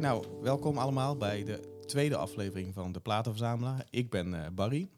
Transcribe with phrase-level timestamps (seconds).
[0.00, 3.86] Nou, welkom allemaal bij de tweede aflevering van De Platenverzamelaar.
[3.90, 4.88] Ik ben eh, Barry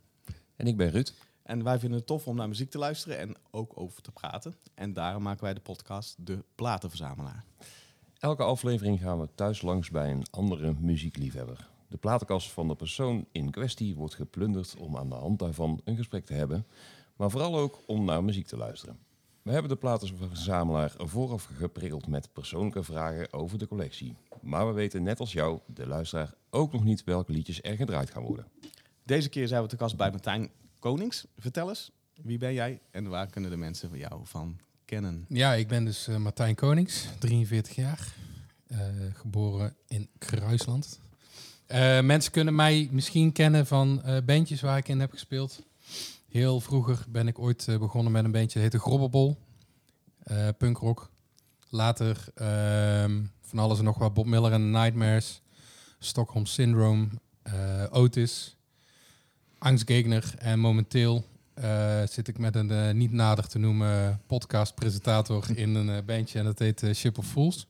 [0.56, 1.12] En ik ben Ruud.
[1.42, 4.54] en wij vinden het tof om naar muziek te luisteren en ook over te praten.
[4.74, 7.44] En daarom maken wij de podcast De Platenverzamelaar.
[8.18, 11.70] Elke aflevering gaan we thuis langs bij een andere muziekliefhebber.
[11.88, 15.96] De platenkast van de persoon in kwestie wordt geplunderd om aan de hand daarvan een
[15.96, 16.66] gesprek te hebben,
[17.16, 18.98] maar vooral ook om naar muziek te luisteren.
[19.42, 24.16] We hebben de platenverzamelaar vooraf geprikkeld met persoonlijke vragen over de collectie.
[24.44, 28.10] Maar we weten net als jou, de luisteraar, ook nog niet welke liedjes er gedraaid
[28.10, 28.46] gaan worden.
[29.02, 31.26] Deze keer zijn we te gast bij Martijn Konings.
[31.38, 31.90] Vertel eens,
[32.22, 35.24] wie ben jij en waar kunnen de mensen van jou van kennen?
[35.28, 38.14] Ja, ik ben dus eh, Martijn Konings, 43 jaar.
[38.66, 38.78] eh,
[39.12, 41.00] geboren in Kruisland.
[41.66, 45.62] Eh, mensen kunnen mij misschien kennen van eh bandjes waar ik in heb gespeeld.
[46.28, 49.36] Heel vroeger ben ik ooit eh, begonnen met een bandje, dat heette Grobbelbol.
[50.22, 51.10] eh punkrock.
[51.68, 54.14] Later ehm, van alles en nog wat.
[54.14, 55.42] Bob Miller en Nightmares.
[55.98, 57.08] Stockholm Syndrome.
[57.42, 58.56] eh, Otis.
[59.58, 60.34] Angstgegner.
[60.38, 66.04] En momenteel eh, zit ik met een eh, niet nader te noemen podcast-presentator in een
[66.04, 67.66] bandje en dat heet Ship of Fools.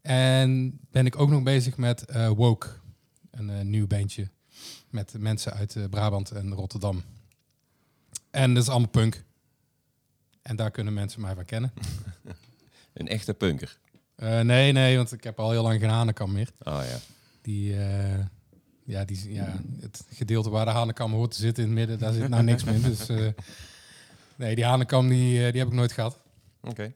[0.00, 2.04] En ben ik ook nog bezig met
[2.36, 2.68] Woke,
[3.30, 4.30] een nieuw bandje
[4.90, 7.02] met mensen uit Brabant en Rotterdam.
[8.30, 9.24] En dat is allemaal punk.
[10.42, 11.72] En daar kunnen mensen mij van kennen.
[12.92, 13.78] Een echte punker.
[14.14, 16.48] Eh, nee, nee, want ik heb al heel lang geen Hanekam meer.
[16.62, 16.96] Ah ja.
[17.42, 18.18] Die, eh,
[18.84, 22.12] ja, die, ja, het gedeelte waar de Hanekam hoort te zitten in het midden, daar
[22.12, 22.82] zit nou niks meer.
[22.82, 23.28] Dus eh,
[24.36, 26.18] nee, die Hanekam die, eh, die heb ik nooit gehad.
[26.60, 26.92] Oké.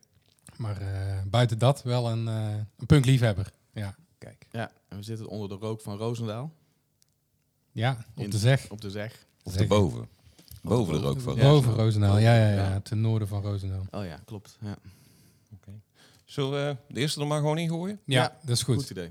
[0.56, 3.53] Maar eh, buiten dat wel een, eh een punkliefhebber.
[3.72, 4.47] Ja, Kijk.
[4.50, 6.53] Ja, en we zitten onder de rook van Roosendaal
[7.72, 8.71] ja op In- de zeg.
[8.71, 9.27] op de zeg.
[9.43, 9.60] Of Zeg.
[9.62, 10.09] erboven.
[10.62, 11.43] Boven de rook van Ja.
[11.43, 12.81] Boven Roosendaal, ja, ja, ja, Ja.
[12.81, 13.87] ten noorden van Roosendaal.
[13.91, 14.56] Oh ja, klopt.
[14.60, 14.77] Ja.
[16.26, 18.00] Zullen we de eerste er maar gewoon in gooien?
[18.04, 18.76] Ja, Ja, dat is goed.
[18.76, 19.10] Goed idee.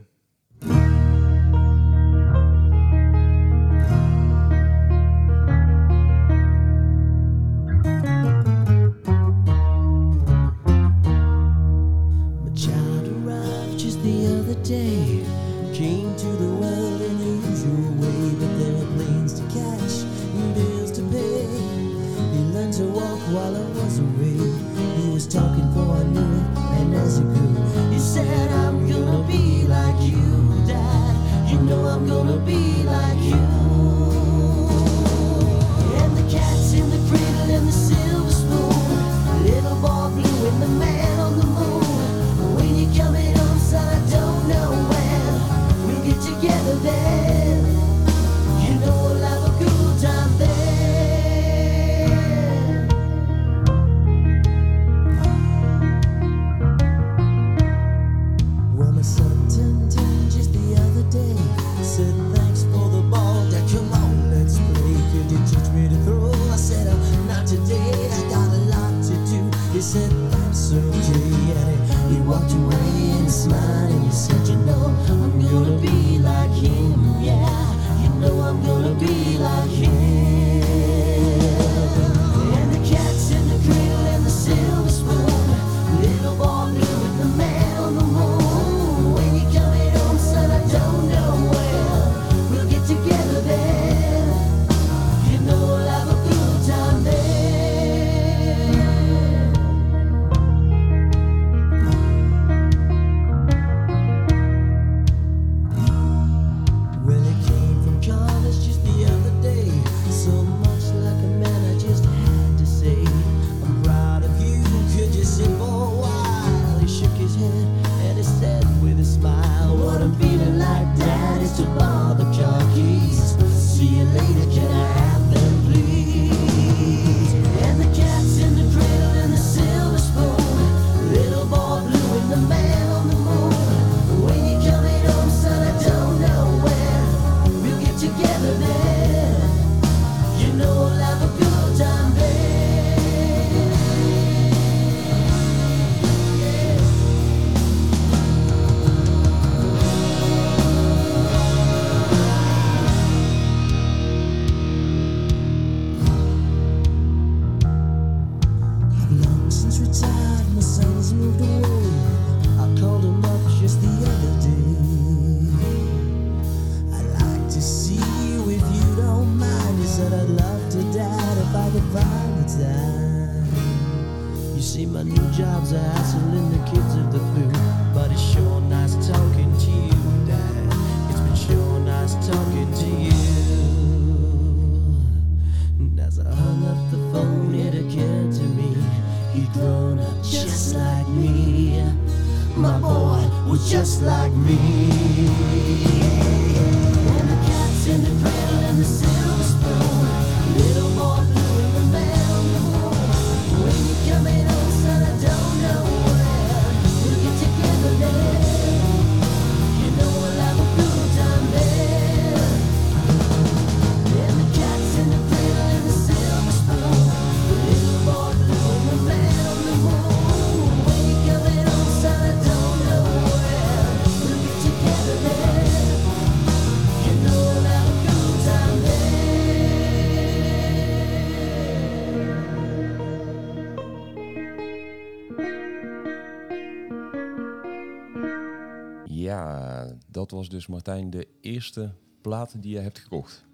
[240.36, 243.46] Was dus Martijn de eerste plaat die je hebt gekocht.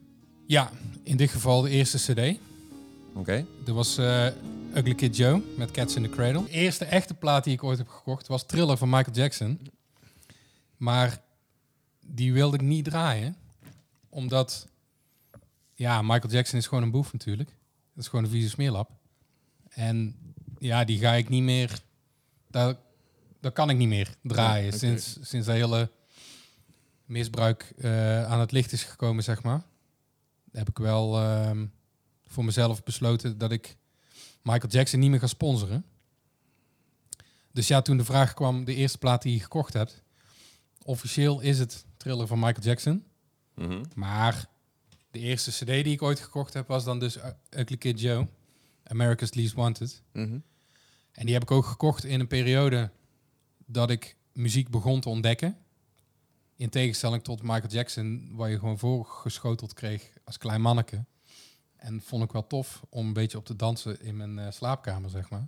[0.46, 0.72] Ja,
[1.04, 2.40] in dit geval de eerste cd.
[3.14, 3.46] Oké.
[3.64, 4.28] Dat was eh,
[4.76, 6.44] Ugly Kid Joe met Cats in the Cradle.
[6.44, 9.60] De eerste echte plaat die ik ooit heb gekocht was Thriller van Michael Jackson.
[10.78, 11.22] Maar
[12.08, 13.36] die wilde ik niet draaien.
[14.10, 14.68] Omdat,
[15.74, 17.50] ja, Michael Jackson is gewoon een boef natuurlijk.
[17.94, 18.92] Dat is gewoon een vieze smeerlap.
[19.70, 20.16] En
[20.60, 21.80] ja, die ga ik niet meer...
[22.48, 22.78] Dat,
[23.40, 24.72] dat kan ik niet meer draaien.
[24.72, 25.92] Ja, sinds, sinds dat hele
[27.12, 29.64] misbruik eh, aan het licht is gekomen, zeg maar.
[30.52, 31.66] Heb ik wel ehm,
[32.28, 33.78] voor mezelf besloten dat ik
[34.42, 35.86] Michael Jackson niet meer ga sponsoren.
[37.52, 40.04] Dus ja, toen de vraag kwam, de eerste plaat die je gekocht hebt.
[40.84, 43.04] Officieel is het Thriller van Michael Jackson.
[43.56, 43.84] Mhm.
[43.96, 44.50] Maar
[45.12, 48.28] de eerste cd die ik ooit gekocht heb, was dan dus U- Ugly Kid Joe.
[48.84, 50.02] America's Least Wanted.
[50.14, 50.40] Mhm.
[51.12, 52.92] En die heb ik ook gekocht in een periode
[53.66, 55.58] dat ik muziek begon te ontdekken.
[56.62, 61.06] In tegenstelling tot Michael Jackson, waar je gewoon voorgeschoteld kreeg als klein manneke.
[61.76, 65.10] En vond ik wel tof om een beetje op te dansen in mijn eh, slaapkamer,
[65.10, 65.48] zeg maar.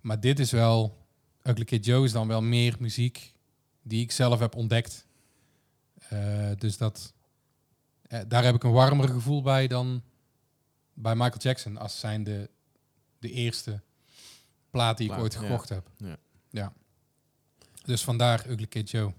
[0.00, 1.06] Maar dit is wel...
[1.42, 3.34] Ugly Kid Joe is dan wel meer muziek
[3.82, 5.06] die ik zelf heb ontdekt.
[6.08, 7.12] Eh, dus dat...
[8.02, 10.02] eh, daar heb ik een warmer gevoel bij dan
[10.94, 11.76] bij Michael Jackson.
[11.76, 12.50] Als zijn de,
[13.18, 13.80] de eerste
[14.70, 15.40] plaat die ik Plaat, ooit ja.
[15.40, 15.90] gekocht heb.
[15.96, 16.16] Ja.
[16.50, 16.72] ja.
[17.84, 19.12] Dus vandaar Ugly Kid Joe.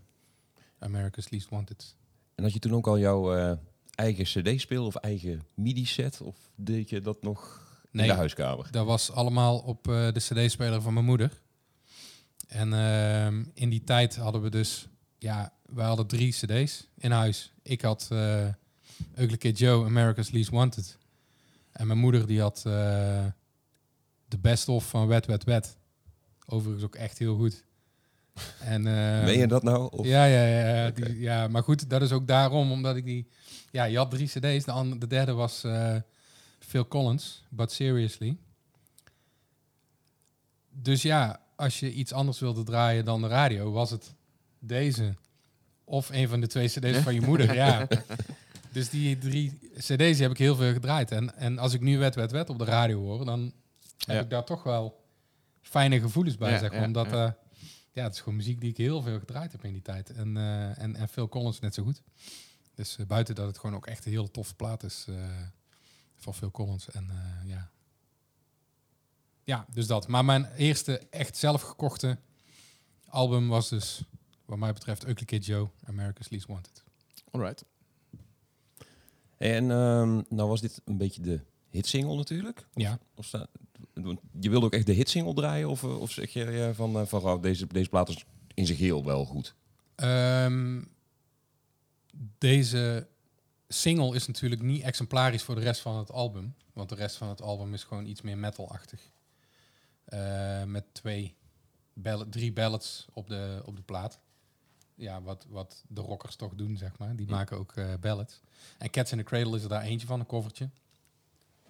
[0.86, 1.96] America's Least Wanted.
[2.36, 3.58] En had je toen ook al jouw eh,
[3.96, 6.22] eigen cd-speel of eigen MIDI-set?
[6.22, 8.72] Of deed je dat nog in de huiskamer?
[8.72, 11.42] Dat was allemaal op eh, de cd-speler van mijn moeder.
[12.48, 14.88] En ehm, in die tijd hadden we dus...
[15.18, 17.54] Ja, we hadden drie cd's in huis.
[17.64, 18.48] Ik had eh
[19.18, 20.98] Ugly Kid Joe, America's Least Wanted.
[21.72, 22.62] En mijn moeder die had
[24.28, 25.78] de best-of van Wet Wet Wet.
[26.46, 27.64] Overigens ook echt heel goed.
[28.60, 29.90] En, ehm, Meen je dat nou?
[29.92, 30.06] Of?
[30.06, 33.28] Ja, ja, ja, ja, die- ja, maar goed, dat is ook daarom, omdat ik die...
[33.72, 35.96] Ja, je had drie cd's, de, andere, de derde was eh,
[36.60, 38.38] Phil Collins, But Seriously.
[40.72, 44.14] Dus ja, als je iets anders wilde draaien dan de radio, was het
[44.60, 45.14] deze.
[45.84, 47.88] Of een van de twee cd's van je moeder, ja.
[48.72, 51.12] Dus die drie cd's die heb ik heel veel gedraaid.
[51.12, 53.42] En, en als ik nu Wet Wet Wet op de radio hoor, dan
[53.98, 54.22] heb Ja.
[54.22, 55.04] ik daar toch wel
[55.62, 56.80] fijne gevoelens bij, Ja, zeg maar.
[56.80, 57.38] ja, omdat ja.
[57.96, 60.10] Ja, het is gewoon muziek die ik heel veel gedraaid heb in die tijd.
[60.10, 62.02] En, eh, en, en Phil Collins net zo goed.
[62.74, 65.42] Dus eh, buiten dat het gewoon ook echt een hele toffe plaat is eh,
[66.16, 66.92] van Phil Collins.
[66.92, 67.10] En
[67.46, 67.70] ja.
[69.44, 70.08] Ja, dus dat.
[70.08, 72.18] Maar mijn eerste echt zelf gekochte
[73.08, 74.04] album was dus,
[74.46, 76.84] wat mij betreft, Ugly Kid Joe, America's Least Wanted.
[77.32, 77.66] Alright.
[79.38, 82.68] En ehm, nou was dit een beetje de hitsingle natuurlijk.
[82.74, 83.00] Ja.
[83.14, 83.48] Of sta,
[84.40, 85.70] je wilde ook echt de hitsingle draaien?
[85.70, 88.78] Of, eh, of zeg je van, eh, van oh, deze, deze plaat is in zijn
[88.78, 89.56] geheel wel goed?
[89.96, 90.82] Ehm,
[92.38, 93.08] deze
[93.68, 96.56] single is natuurlijk niet exemplarisch voor de rest van het album.
[96.74, 99.12] Want de rest van het album is gewoon iets meer metal-achtig.
[100.06, 101.36] Eh, met twee
[101.94, 104.20] ball- drie ballads op de, op de plaat.
[104.96, 107.16] Ja, wat, wat de rockers toch doen, zeg maar.
[107.16, 108.42] Die maken ook eh ballads.
[108.78, 110.70] En Cats in the Cradle is er daar eentje van, een covertje.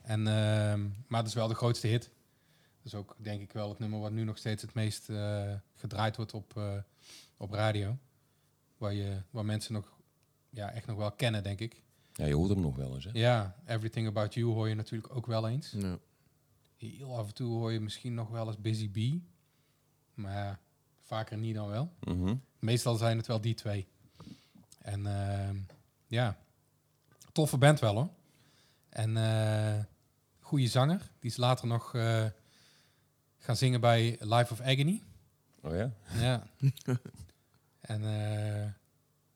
[0.06, 2.04] En, ehm, maar dat is wel de grootste hit.
[2.04, 5.54] Dat is ook, denk ik, wel het nummer wat nu nog steeds het meest eh,
[5.76, 6.78] gedraaid wordt op, eh,
[7.38, 7.98] op radio.
[8.78, 10.00] Waar, je, waar mensen nog
[10.50, 11.84] ja, echt nog wel kennen, denk ik.
[12.14, 13.04] Ja, je hoort hem nog wel eens.
[13.04, 13.10] Hè?
[13.14, 15.72] Ja, Everything About You hoor je natuurlijk ook wel eens.
[15.72, 15.98] Ja.
[16.78, 19.28] Heel af en toe hoor je misschien nog wel eens Busy Bee.
[20.14, 20.60] Maar ja,
[21.02, 21.94] vaker niet dan wel.
[22.00, 22.36] Mhm.
[22.60, 23.88] Meestal zijn het wel die twee.
[24.82, 25.58] En ehm,
[26.08, 26.38] ja,
[27.32, 28.10] toffe band wel hoor.
[28.90, 29.84] En eh
[30.46, 31.10] goede zanger.
[31.20, 32.26] Die is later nog eh,
[33.38, 35.02] gaan zingen bij Life of Agony.
[35.62, 35.92] Oh ja?
[36.20, 36.48] Ja.
[37.82, 38.72] en eh,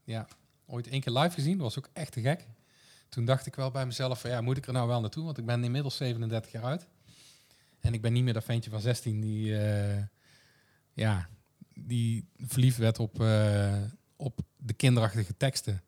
[0.03, 0.27] ja,
[0.65, 1.53] ooit één keer live gezien.
[1.57, 2.47] Dat was ook echt te gek.
[3.09, 5.23] Toen dacht ik wel bij mezelf van ja, moet ik er nou wel naartoe?
[5.23, 6.87] Want ik ben inmiddels 37 jaar uit.
[7.79, 10.03] En ik ben niet meer dat ventje van 16 die, eh,
[10.93, 11.29] ja,
[11.73, 13.13] die verliefd werd op,
[14.15, 15.83] op de kinderachtige teksten.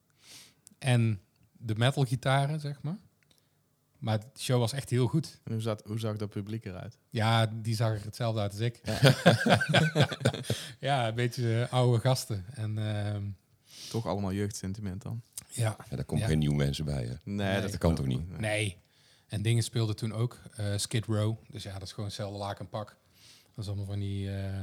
[0.77, 2.97] En de metalgitaren, zeg maar.
[4.01, 5.39] Maar de show was echt heel goed.
[5.43, 6.97] En hoe, zat, hoe zag dat publiek eruit?
[7.09, 8.81] Ja, die zag er hetzelfde uit als ik.
[10.79, 12.45] Ja, een beetje eh, oude gasten.
[12.53, 13.23] En ehm,
[13.89, 15.21] Toch allemaal jeugdsentiment dan?
[15.49, 16.29] ja, Ja, daar komen Ja.
[16.29, 17.05] geen nieuwe mensen bij.
[17.05, 17.13] Hè.
[17.23, 18.39] Nee, dat kan toch niet?
[18.39, 18.77] nee.
[19.27, 20.39] En dingen speelden toen ook.
[20.55, 21.37] eh, Skid Row.
[21.49, 22.87] Dus ja, dat is gewoon hetzelfde laak en pak.
[23.55, 24.53] Dat is allemaal van die, eh,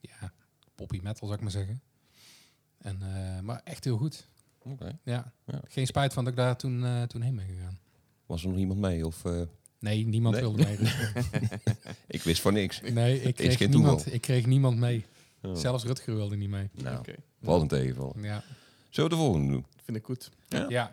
[0.00, 0.32] ja,
[0.74, 1.80] poppy metal, zou ik maar zeggen.
[2.78, 4.28] En, eh, maar echt heel goed.
[4.62, 4.98] Oké.
[5.02, 5.32] Ja.
[5.46, 5.60] Ja.
[5.68, 7.78] Geen spijt van dat ik daar toen, eh, toen heen ben gegaan.
[8.26, 9.06] Was er nog iemand mee?
[9.06, 9.40] Of, eh,
[9.80, 10.44] Nee, niemand Nee.
[10.44, 10.76] wilde mee.
[12.16, 12.80] ik wist van niks.
[12.92, 14.14] Nee, ik kreeg, geen niemand, toeval.
[14.14, 15.04] ik kreeg niemand mee.
[15.42, 15.54] Oh.
[15.56, 16.68] Zelfs Rutger wilde niet mee.
[16.72, 17.14] Nou, Oké.
[17.38, 18.16] wat een tegenval.
[18.22, 18.42] Ja.
[18.90, 19.66] Zullen we de volgende doen?
[19.84, 20.30] Vind ik goed.
[20.68, 20.90] Ja.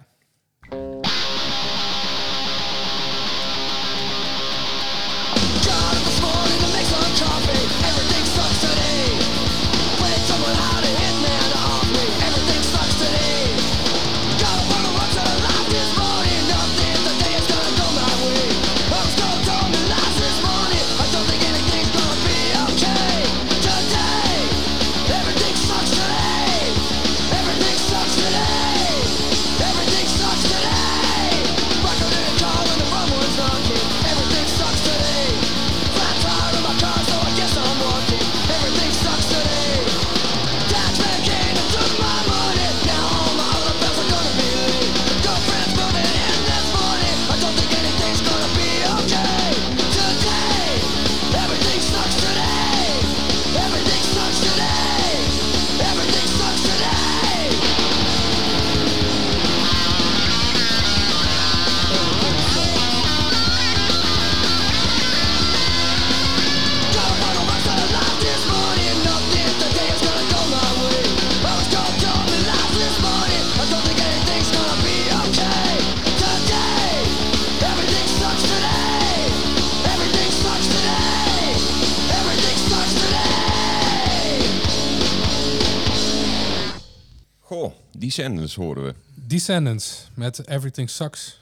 [88.14, 88.96] Descendants horen we.
[89.14, 91.40] Descendants met Everything Sucks.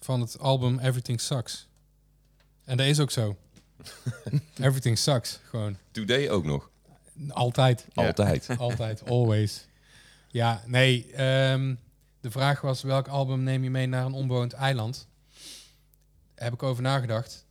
[0.00, 1.68] Van het album Everything Sucks.
[2.64, 3.36] En dat is ook zo.
[4.60, 5.40] Everything Sucks.
[5.42, 5.76] Gewoon.
[5.90, 6.70] Today ook nog.
[7.28, 7.86] Altijd.
[7.94, 8.48] Altijd.
[8.58, 9.08] Altijd.
[9.08, 9.66] Always.
[10.28, 11.12] Ja, nee.
[11.12, 11.74] ehm,
[12.20, 15.08] de vraag was welk album neem je mee naar een onbewoond eiland?
[16.34, 17.46] Heb ik over nagedacht.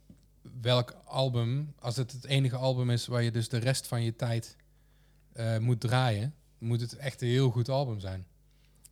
[0.62, 4.16] Welk album, als het het enige album is waar je dus de rest van je
[4.16, 4.56] tijd
[5.34, 8.26] eh, moet draaien, moet het echt een heel goed album zijn.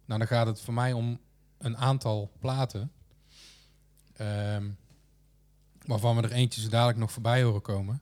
[0.05, 1.19] Nou, dan gaat het voor mij om
[1.57, 2.91] een aantal platen.
[4.13, 4.69] ehm,
[5.86, 8.01] waarvan we er eentje zo dadelijk nog voorbij horen komen.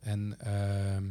[0.00, 1.04] En ehm,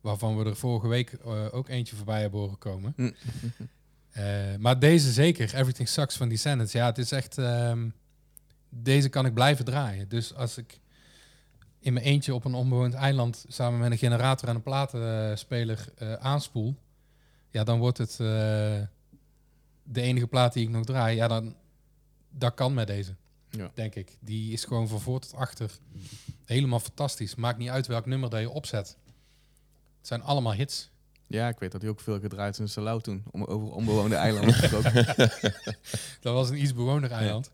[0.00, 2.92] waarvan we er vorige week eh, ook eentje voorbij hebben horen komen.
[2.96, 3.10] Hm.
[4.10, 6.72] Eh, maar deze zeker, Everything Sucks van Descendants.
[6.72, 7.38] Ja, het is echt...
[7.38, 7.88] ehm,
[8.68, 10.08] deze kan ik blijven draaien.
[10.08, 10.79] Dus als ik
[11.80, 13.44] in mijn eentje op een onbewoond eiland...
[13.48, 16.74] samen met een generator en een platenspeler eh, aanspoel...
[17.50, 18.16] ja, dan wordt het eh,
[19.82, 21.16] de enige plaat die ik nog draai.
[21.16, 21.56] Ja, dan...
[22.30, 23.14] Dat kan met deze,
[23.50, 23.70] Ja.
[23.74, 24.16] denk ik.
[24.20, 25.70] Die is gewoon van voor tot achter
[26.44, 27.34] helemaal fantastisch.
[27.34, 28.96] Maakt niet uit welk nummer dat je opzet.
[29.98, 30.90] Het zijn allemaal hits.
[31.26, 33.22] Ja, ik weet dat hij ook veel gedraaid is in Salau toen.
[33.30, 34.94] Om, over onbewoonde eilanden gesproken.
[36.20, 37.50] Dat was een iets bewoner eiland.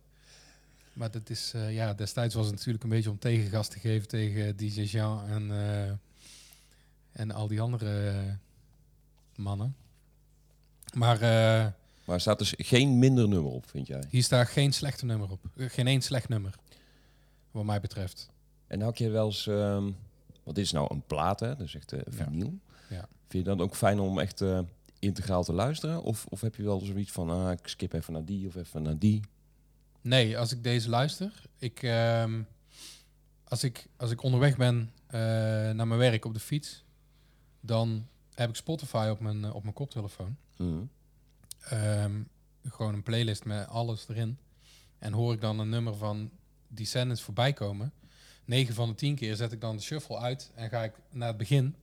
[0.97, 4.09] Maar dat is, eh, ja, destijds was het natuurlijk een beetje om tegengas te geven
[4.09, 5.93] tegen DJ Jean en, eh,
[7.13, 8.33] en al die andere eh,
[9.35, 9.77] mannen.
[10.95, 11.19] Maar
[12.05, 14.03] Maar er staat dus geen minder nummer op, vind jij?
[14.11, 15.41] hier staat geen slechte nummer op.
[15.57, 16.55] Geen één slecht nummer,
[17.51, 18.29] wat mij betreft.
[18.67, 19.47] En had je wel eens...
[19.47, 19.91] ehm
[20.45, 21.49] dit is nou een plaat, hè?
[21.49, 22.59] Dat is echt vinyl.
[22.89, 23.09] Ja.
[23.29, 24.45] Vind je dan ook fijn om echt
[24.99, 26.03] integraal te luisteren?
[26.03, 28.83] Of, of heb je wel zoiets van, ah, ik skip even naar die of even
[28.83, 29.21] naar die?
[30.07, 32.43] Nee, als ik deze luister, ik, ehm,
[33.45, 35.21] als, ik, als ik onderweg ben eh,
[35.71, 36.85] naar mijn werk op de fiets,
[37.61, 40.37] dan heb ik Spotify op mijn, eh, op mijn koptelefoon.
[40.57, 40.85] Mhm.
[41.61, 42.23] Ehm,
[42.65, 44.39] gewoon een playlist met alles erin.
[44.99, 46.31] En hoor ik dan een nummer van
[46.69, 47.93] Descendants voorbij komen.
[48.45, 51.29] 9 van de 10 keer zet ik dan de shuffle uit en ga ik naar
[51.29, 51.77] het begin.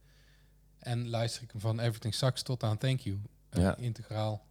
[0.80, 3.20] En luister ik hem van Everything Sucks tot aan Thank You.
[3.50, 3.76] Ja.
[3.78, 4.46] Integraal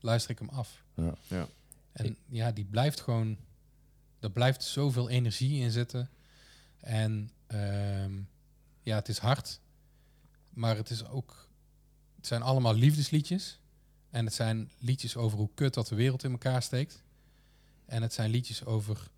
[0.00, 0.82] luister ik hem af.
[0.94, 1.14] Ja.
[1.28, 1.46] Ja.
[1.94, 3.36] En ja, die blijft gewoon...
[4.20, 6.10] Er blijft zoveel energie in zitten.
[6.80, 8.12] En ehm,
[8.82, 9.60] ja, het is hard.
[10.50, 11.48] Maar het is ook...
[12.16, 13.58] Het zijn allemaal liefdesliedjes.
[14.10, 17.02] En het zijn liedjes over hoe kut dat de wereld in elkaar steekt.
[17.86, 19.10] En het zijn liedjes over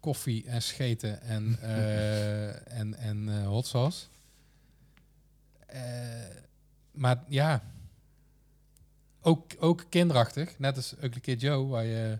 [0.00, 4.06] koffie en scheten en, eh, en, en eh, hot sauce.
[5.66, 5.80] Eh,
[6.90, 7.62] maar ja,
[9.24, 10.58] ook, ook kinderachtig.
[10.58, 12.18] Net als Ugly Kid Joe, waar je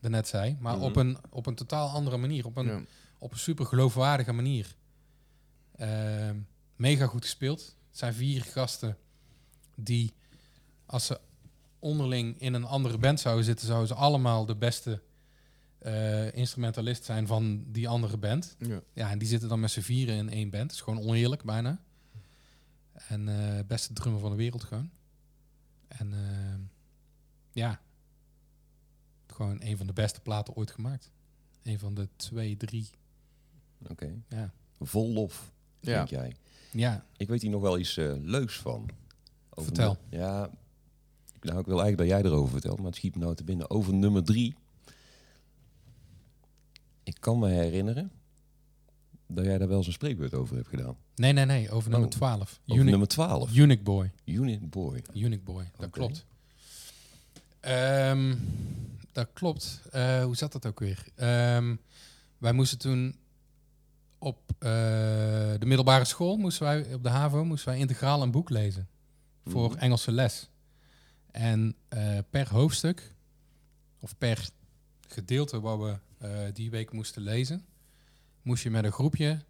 [0.00, 0.56] daarnet zei.
[0.60, 0.84] Maar Mhm.
[0.84, 2.46] op, een, op een totaal andere manier.
[2.46, 2.80] Op een, Ja.
[3.18, 4.74] op een super geloofwaardige manier.
[5.76, 6.36] Ehm,
[6.76, 7.60] mega goed gespeeld.
[7.88, 8.96] Het zijn vier gasten
[9.76, 10.12] die,
[10.86, 11.20] als ze
[11.78, 15.02] onderling in een andere band zouden zitten, zouden ze allemaal de beste
[15.78, 18.56] eh, instrumentalist zijn van die andere band.
[18.58, 18.80] Ja.
[18.92, 20.62] Ja, en die zitten dan met z'n vieren in één band.
[20.68, 21.80] Dat is gewoon oneerlijk bijna.
[22.92, 24.90] En eh, beste drummer van de wereld gewoon.
[25.98, 26.58] En eh,
[27.50, 27.80] ja,
[29.26, 31.10] gewoon een van de beste platen ooit gemaakt.
[31.62, 32.90] Een van de twee, drie.
[33.88, 34.22] Oké.
[34.28, 35.94] Ja, Vol lof, Ja.
[35.96, 36.36] denk jij.
[36.72, 38.88] ja Ik weet hier nog wel iets eh, leuks van.
[39.50, 39.96] Over Vertel.
[40.10, 40.50] ja,
[41.40, 43.70] nou, ik wil eigenlijk dat jij erover vertelt, maar het schiet me nou te binnen.
[43.70, 44.54] Over nummer drie.
[47.02, 48.12] Ik kan me herinneren
[49.34, 50.96] dat jij daar wel eens een spreekbeurt over hebt gedaan.
[51.14, 52.40] nee, nee, nee, over nummer Oh, 12.
[52.40, 53.54] Over Unique, nummer 12.
[53.56, 54.10] Unique Boy.
[54.24, 55.02] Unit Boy.
[55.14, 56.24] Unique Boy, dat klopt.
[57.60, 58.34] Ehm,
[59.12, 59.80] dat klopt.
[59.90, 61.04] Eh, hoe zat dat ook weer?
[61.14, 61.76] Ehm,
[62.38, 63.16] wij moesten toen
[64.18, 64.68] op eh,
[65.58, 68.88] de middelbare school, moesten wij, op de HAVO, moesten wij integraal een boek lezen.
[69.46, 69.78] Voor Mhm.
[69.78, 70.48] Engelse les.
[71.30, 73.14] En eh, per hoofdstuk,
[74.00, 74.48] of per
[75.08, 75.98] gedeelte wat we
[76.52, 77.64] die week moesten lezen,
[78.42, 79.44] moest je met een groepje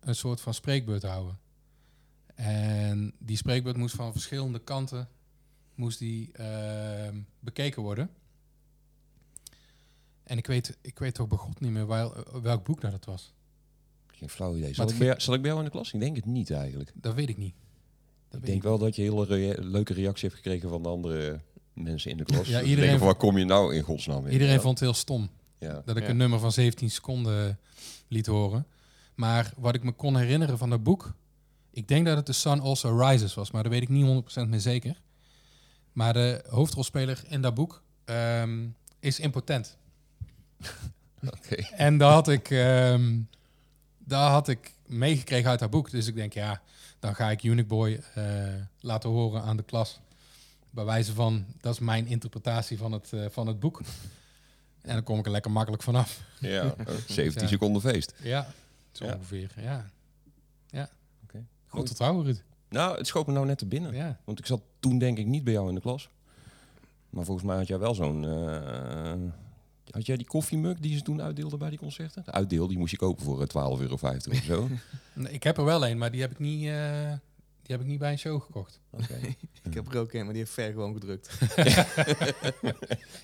[0.00, 1.38] een soort van spreekbeurt houden.
[2.34, 5.08] En die spreekbeurt moest van verschillende kanten
[5.74, 8.10] moest die, ehm, bekeken worden.
[10.22, 13.04] En ik weet, ik weet toch bij God niet meer wel, welk boek dat het
[13.04, 13.32] was.
[14.06, 14.62] Geen flauw idee.
[14.66, 15.92] Maar Zal ik, bij, jou- zal ik bij jou in de klas?
[15.92, 16.90] Ik denk het niet eigenlijk.
[16.94, 17.54] Dat weet ik niet.
[18.28, 21.40] Dat ik denk wel dat je hele rea- leuke reactie hebt gekregen van de andere
[21.72, 22.48] mensen in de klas.
[22.54, 24.32] Ja, iedereen van, waar kom je nou in godsnaam in?
[24.32, 24.60] Iedereen Ja.
[24.60, 25.82] vond het heel stom Ja.
[25.84, 26.08] dat ik Ja.
[26.08, 27.58] een nummer van 17 seconden
[28.10, 28.66] liet horen.
[29.14, 31.14] Maar wat ik me kon herinneren van dat boek,
[31.70, 34.48] ik denk dat het The Sun Also Rises was, maar dat weet ik niet 100%
[34.48, 35.00] meer zeker.
[35.92, 38.66] Maar de hoofdrolspeler in dat boek ehm,
[39.00, 39.76] is impotent.
[41.36, 41.54] Oké.
[41.54, 43.12] En daar had ik, ehm
[44.10, 45.90] daar had ik meegekregen uit dat boek.
[45.90, 46.60] Dus ik denk, ja,
[46.98, 48.24] dan ga ik Unique Boy eh,
[48.80, 50.00] laten horen aan de klas.
[50.70, 53.80] Bij wijze van, dat is mijn interpretatie van het, eh, van het boek.
[54.82, 56.20] En dan kom ik er lekker makkelijk vanaf.
[56.40, 56.74] Ja,
[57.08, 57.48] 17 Ja.
[57.48, 58.14] seconden feest.
[58.22, 58.52] Ja,
[58.92, 59.50] zo ongeveer.
[59.56, 59.86] Ja,
[60.70, 60.88] ja.
[61.24, 61.44] Oké.
[61.66, 62.42] Goed vertrouwen, Ruud.
[62.68, 63.94] Nou, het schoot me nou net te binnen.
[63.94, 64.18] Ja.
[64.24, 66.08] Want ik zat toen denk ik niet bij jou in de klas.
[67.10, 68.24] Maar volgens mij had jij wel zo'n...
[68.24, 69.12] eh,
[69.90, 72.22] had jij die koffiemug die ze toen uitdeelden bij die concerten?
[72.24, 74.00] De uitdeel, die moest je kopen voor eh, 12,50 euro of
[74.44, 74.68] zo.
[75.14, 77.12] Nee, Ik heb er wel een, maar die heb ik niet, eh,
[77.70, 78.80] die heb ik niet bij een show gekocht.
[78.90, 79.20] Oké.
[79.62, 81.38] Ik heb er ook een, maar die heeft ver gewoon gedrukt.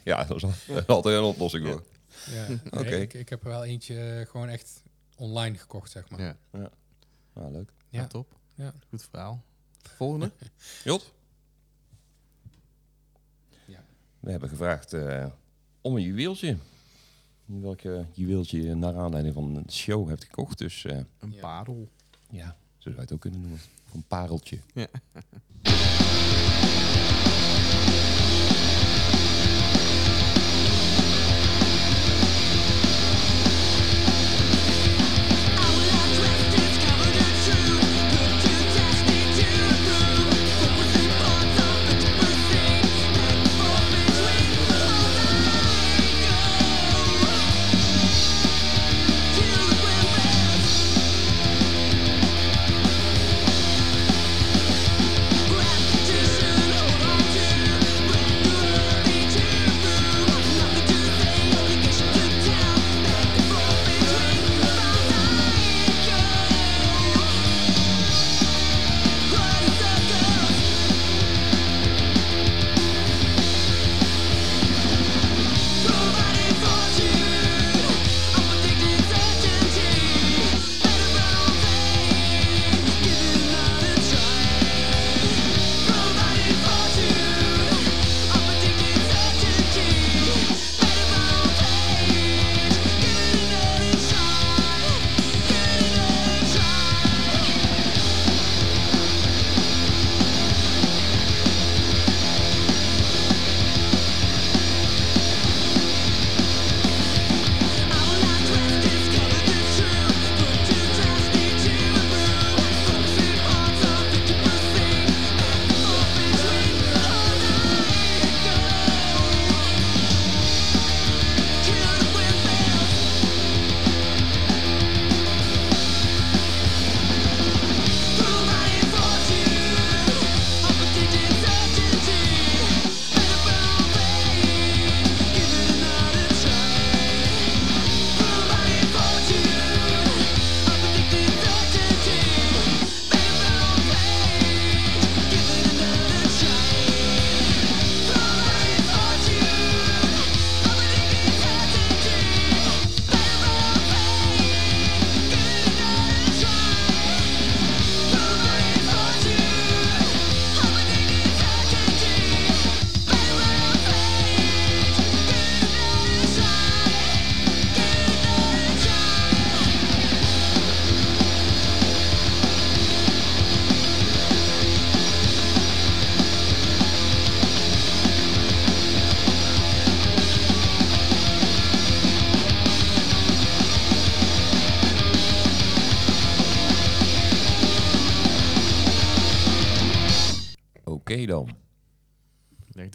[0.05, 1.83] Ja, dat is al- altijd een oplossing hoor.
[2.31, 2.49] Ja.
[2.49, 2.95] Nee, Oké.
[2.97, 4.83] ik, ik heb er wel eentje eh, gewoon echt
[5.17, 6.21] online gekocht, zeg maar.
[6.21, 6.71] Ja,
[7.33, 7.73] Nou, leuk.
[7.89, 8.01] Ja.
[8.01, 8.07] ja.
[8.07, 8.39] top.
[8.55, 8.73] Ja.
[8.89, 9.45] Goed verhaal.
[9.97, 10.33] Volgende.
[10.85, 11.13] Jot?
[13.67, 13.85] Ja.
[14.21, 15.27] We hebben gevraagd eh,
[15.81, 16.57] om een juweeltje.
[17.45, 20.59] Welk eh, juweeltje je naar aanleiding van een show hebt gekocht.
[20.59, 21.41] Dus eh, Een Ja.
[21.41, 21.89] parel.
[22.31, 23.61] ja, zo zou het ook kunnen noemen.
[23.87, 24.59] Of een pareltje.
[25.63, 26.66] Repetition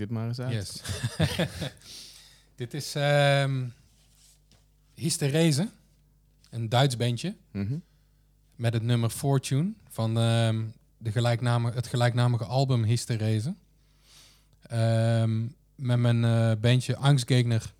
[0.02, 0.52] dit maar eens uit.
[0.54, 0.82] Yes.
[2.56, 3.66] Dit is ehm
[4.94, 5.70] Hysterese,
[6.50, 7.78] een Duits bandje Mhm.
[8.56, 10.66] met het nummer Fortune van ehm,
[10.98, 13.56] de gelijknamige, het gelijknamige album Hysterese.
[14.62, 15.42] Ehm,
[15.76, 17.74] met mijn eh, bandje Angstgegner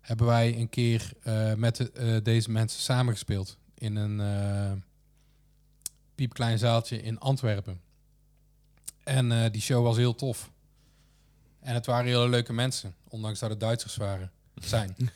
[0.00, 4.82] hebben wij een keer eh, met de- eh, deze mensen samengespeeld in een
[6.14, 7.80] piepklein zaaltje in Antwerpen.
[9.04, 10.50] En die show was heel tof.
[11.60, 14.96] En het waren hele leuke mensen, ondanks dat het Duitsers waren, zijn.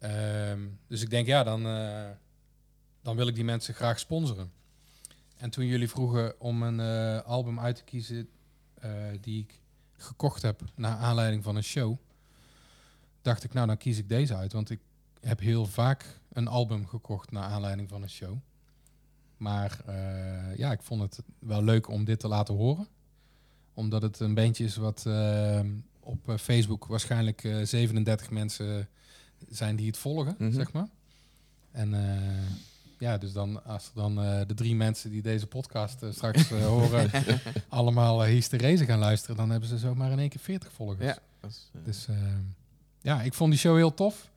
[0.00, 2.10] Ehm, dus ik denk, ja, dan, eh,
[3.02, 4.52] dan wil ik die mensen graag sponsoren.
[5.36, 8.28] En toen jullie vroegen om een eh, album uit te kiezen
[8.74, 9.60] eh, die ik
[9.96, 11.96] gekocht heb naar aanleiding van een show,
[13.22, 14.52] dacht ik, nou dan kies ik deze uit.
[14.52, 14.80] Want ik
[15.20, 18.36] heb heel vaak een album gekocht naar aanleiding van een show.
[19.36, 19.82] Maar
[20.56, 22.88] ja, ik vond het wel leuk om dit te laten horen.
[23.80, 25.60] Omdat het een bandje is wat eh,
[26.00, 28.88] op eh, Facebook waarschijnlijk eh, 37 mensen
[29.48, 30.52] zijn die het volgen, Mhm.
[30.52, 30.88] zeg maar.
[31.72, 32.46] En eh,
[32.98, 36.50] ja, dus dan als er dan eh, de drie mensen die deze podcast eh, straks
[36.50, 37.10] eh, horen,
[37.68, 41.04] allemaal uh, hysterese gaan luisteren, dan hebben ze zomaar in één keer 40 volgers.
[41.04, 41.18] Ja.
[41.40, 42.16] Dat is, eh, Dus eh,
[43.02, 44.30] ja, ik vond die show heel tof.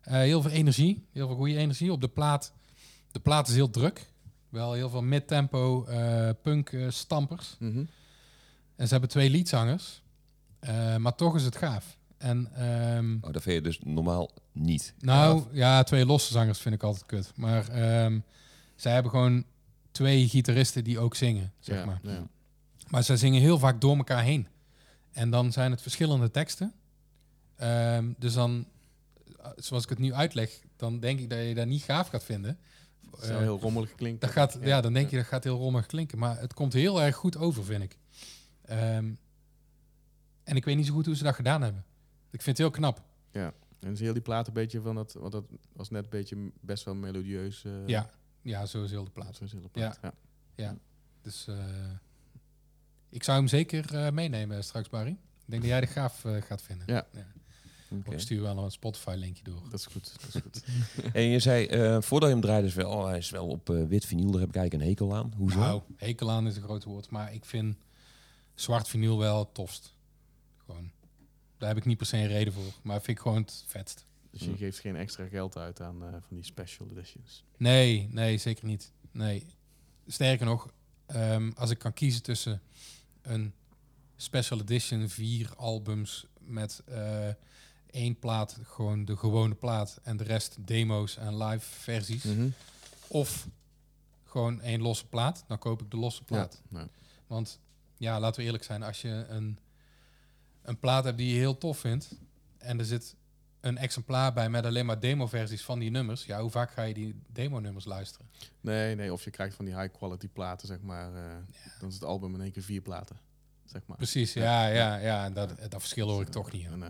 [0.00, 1.92] Eh, heel veel energie, heel veel goede energie.
[1.92, 2.52] Op de plaat,
[3.12, 4.06] de plaat is heel druk.
[4.48, 7.56] Wel heel veel mid-tempo eh, punk eh, stampers.
[7.58, 7.84] mhm.
[8.78, 10.02] En ze hebben twee liedzangers.
[10.58, 11.98] Eh, maar toch is het gaaf.
[12.18, 14.94] En ehm, Oh, dat vind je dus normaal niet.
[14.98, 15.48] nou, gaaf.
[15.52, 17.32] ja, twee losse zangers vind ik altijd kut.
[17.36, 18.18] Maar ehm,
[18.76, 19.44] zij hebben gewoon
[19.90, 21.98] twee gitaristen die ook zingen, zeg ja, maar.
[22.02, 22.26] ja.
[22.88, 24.48] Maar zij zingen heel vaak door elkaar heen.
[25.12, 26.72] En dan zijn het verschillende teksten.
[27.56, 28.66] Ehm, dus dan,
[29.42, 32.24] eh, zoals ik het nu uitleg, dan denk ik dat je dat niet gaaf gaat
[32.24, 32.58] vinden.
[33.10, 34.20] Het zou heel rommelig klinken.
[34.20, 36.18] dat gaat, ja, dan denk je dat gaat heel rommelig klinken.
[36.18, 37.98] Maar het komt heel erg goed over, vind ik.
[38.68, 39.12] Ehm,
[40.44, 41.84] en ik weet niet zo goed hoe ze dat gedaan hebben.
[42.30, 43.02] Ik vind het heel knap.
[43.78, 46.50] En is heel die plaat een beetje van dat, want dat was net een beetje
[46.60, 47.64] best wel melodieus.
[47.64, 48.10] eh, Ja,
[48.42, 49.36] ja, zo is heel de plaat.
[49.36, 49.98] Zo is heel de plaat.
[50.56, 50.76] Ja.
[51.22, 51.56] Dus eh,
[53.08, 55.10] ik zou hem zeker eh, meenemen straks, Barry.
[55.10, 56.86] Ik denk dat jij de gaaf gaat vinden.
[56.86, 57.06] Ja.
[57.90, 58.08] Oké.
[58.08, 59.62] Of ik stuur wel een Spotify-linkje door.
[59.70, 60.12] Dat is goed.
[60.20, 60.64] Dat is goed.
[61.14, 63.70] En je zei, eh, voordat je hem draaide, is wel, oh, hij is wel op
[63.70, 65.32] eh, wit vinyl, daar heb ik eigenlijk een hekel aan.
[65.36, 65.58] Hoezo?
[65.58, 67.76] Nou, hekel aan is een groot woord, maar ik vind
[68.60, 69.94] zwart vinyl wel het tofst.
[70.64, 70.90] Gewoon.
[71.58, 74.04] Daar heb ik niet per se een reden voor, maar vind ik gewoon het vetst.
[74.30, 77.44] Dus je geeft geen extra geld uit aan eh, van die special editions.
[77.56, 78.92] Nee, nee, zeker niet.
[79.10, 79.46] Nee.
[80.06, 80.68] Sterker nog,
[81.06, 82.62] ehm, als ik kan kiezen tussen
[83.22, 83.52] een
[84.16, 87.28] special edition, vier albums met eh,
[87.90, 92.48] één plaat, gewoon de gewone plaat, en de rest demo's en live versies, Mhm.
[93.08, 93.48] of
[94.24, 96.62] gewoon één losse plaat, dan koop ik de losse plaat.
[96.70, 96.78] Ja.
[96.80, 96.88] Ja.
[97.26, 97.60] Want
[97.98, 99.58] ja, laten we eerlijk zijn, als je een,
[100.62, 102.10] een plaat hebt die je heel tof vindt
[102.58, 103.16] en er zit
[103.60, 106.94] een exemplaar bij met alleen maar demo-versies van die nummers, ja, hoe vaak ga je
[106.94, 108.26] die demo-nummers luisteren?
[108.60, 111.14] Nee, nee, of je krijgt van die high quality platen, zeg maar.
[111.14, 111.36] eh,
[111.80, 113.16] Dan is het album in één keer vier platen,
[113.64, 113.96] zeg maar.
[113.96, 115.24] Precies, ja, ja, ja.
[115.24, 116.76] en dat, dat verschil hoor ik toch niet.
[116.76, 116.88] Nee.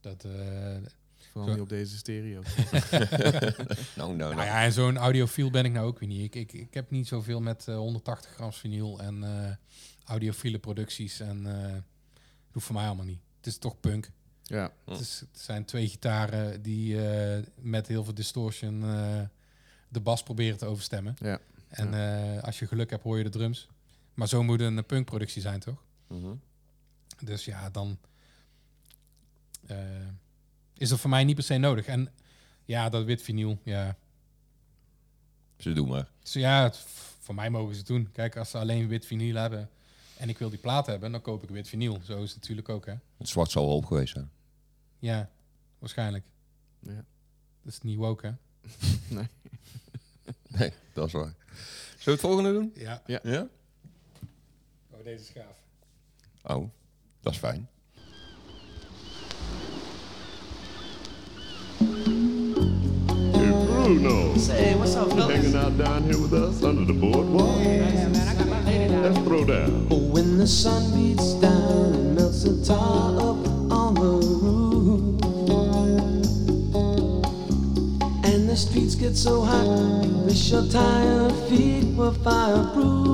[0.00, 0.76] Dat, eh,
[1.32, 2.42] Vooral niet op deze stereo.
[2.90, 2.96] Nou,
[3.96, 4.34] nou, nou.
[4.34, 6.22] nou ja, en zo'n audiofiel ben ik nou ook weer niet.
[6.22, 9.50] Ik, ik, ik heb niet zoveel met eh, 180 gram vinyl en eh
[10.06, 11.20] audiofiele producties.
[11.20, 13.20] En eh dat hoeft voor mij allemaal niet.
[13.36, 14.10] Het is toch punk.
[14.42, 14.90] ja, Hm.
[14.90, 19.20] Het, is, het zijn twee gitaren die eh, met heel veel distortion eh,
[19.88, 21.14] de bas proberen te overstemmen.
[21.18, 21.40] ja.
[21.68, 23.68] En eh, als je geluk hebt, hoor je de drums.
[24.14, 25.82] Maar zo moet een punkproductie zijn, toch?
[26.06, 26.34] Mhm.
[27.24, 27.98] Dus ja, dan
[29.66, 29.76] eh,
[30.76, 31.86] is dat voor mij niet per se nodig.
[31.86, 32.08] En
[32.64, 33.96] ja, dat wit vinyl, ja.
[35.58, 36.08] Ze doen maar.
[36.20, 36.76] Dus ja, het,
[37.20, 38.12] voor mij mogen ze het doen.
[38.12, 39.70] Kijk, als ze alleen wit vinyl hebben
[40.18, 41.98] en ik wil die plaat hebben, dan koop ik wit vinyl.
[42.04, 42.94] Zo is het natuurlijk ook, hè?
[43.16, 44.30] Het zwart zal wel op geweest zijn.
[44.98, 45.30] Ja,
[45.78, 46.24] waarschijnlijk.
[46.80, 47.04] ja.
[47.62, 48.32] Dat is niet woke, hè?
[50.48, 51.34] Nee, dat is waar.
[51.88, 52.72] Zullen we het volgende doen?
[52.74, 53.02] Ja.
[53.06, 53.48] Ja?
[54.90, 55.56] Oh, deze is gaaf.
[56.56, 56.70] Oh,
[57.20, 57.68] dat is fijn.
[63.32, 65.30] Hey Bruno, Say, what's up, fellas?
[65.32, 67.58] hanging out down here with us under the boardwalk?
[67.62, 68.45] Yeah, man,
[68.88, 69.88] Let's throw down.
[69.90, 75.22] Oh, when the sun beats down and melts the tar up on the roof,
[78.24, 83.06] and the streets get so hot, wish your tired feet were fireproof.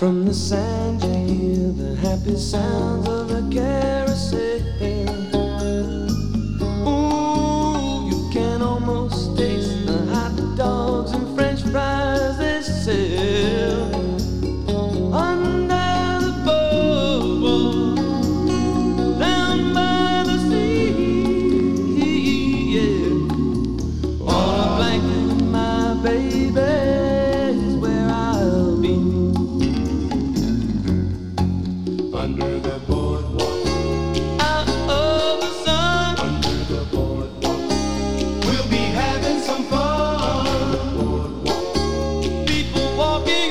[0.00, 4.09] From the sand you hear the happy sounds of a carousel.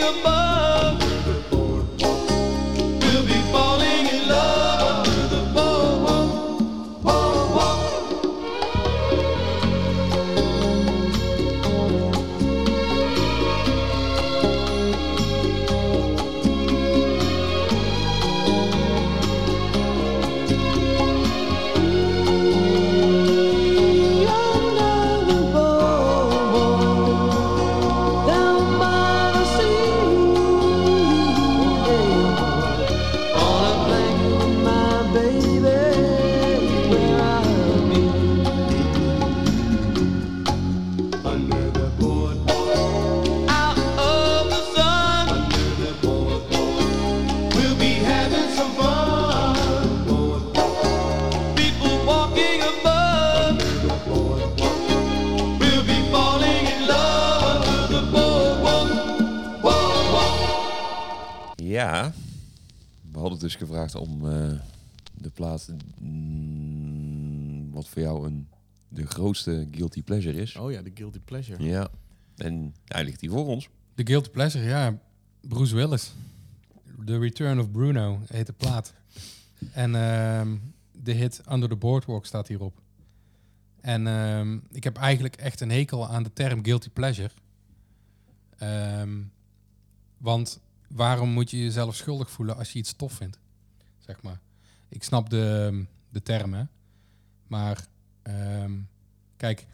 [0.10, 0.59] Above,
[66.00, 68.48] mm, wat voor jou een,
[68.88, 70.56] de grootste guilty pleasure is.
[70.56, 71.64] Oh ja, de guilty pleasure.
[71.64, 71.90] Ja,
[72.36, 73.70] en hij ligt hier voor ons.
[73.96, 75.00] De Guilty Pleasure, ja.
[75.42, 76.14] Bruce Willis.
[77.06, 78.94] The Return of Bruno heet de plaat.
[79.72, 80.58] En ehm,
[80.92, 82.82] de hit Under the Boardwalk staat hierop.
[83.82, 87.32] En ehm, ik heb eigenlijk echt een hekel aan de term Guilty Pleasure.
[88.58, 89.22] Ehm,
[90.18, 93.40] want waarom moet je jezelf schuldig voelen als je iets tof vindt?
[93.98, 94.40] Zeg maar.
[94.90, 96.64] Ik snap de, de term, hè.
[97.48, 97.88] Maar
[98.22, 98.80] ehm,
[99.38, 99.68] kijk,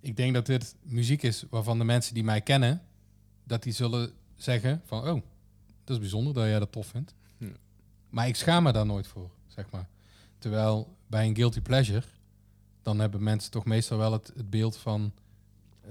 [0.00, 2.82] ik denk dat dit muziek is waarvan de mensen die mij kennen,
[3.44, 5.22] dat die zullen zeggen van, oh,
[5.84, 7.14] dat is bijzonder dat jij dat tof vindt.
[8.10, 9.88] Maar ik schaam me daar nooit voor, zeg maar.
[10.38, 12.06] Terwijl bij een guilty pleasure,
[12.82, 15.12] dan hebben mensen toch meestal wel het, het beeld van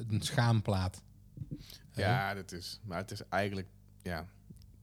[0.08, 1.02] een schaamplaat.
[1.94, 2.80] Ja, dat is.
[2.84, 3.68] Maar het is eigenlijk
[4.02, 4.28] ja,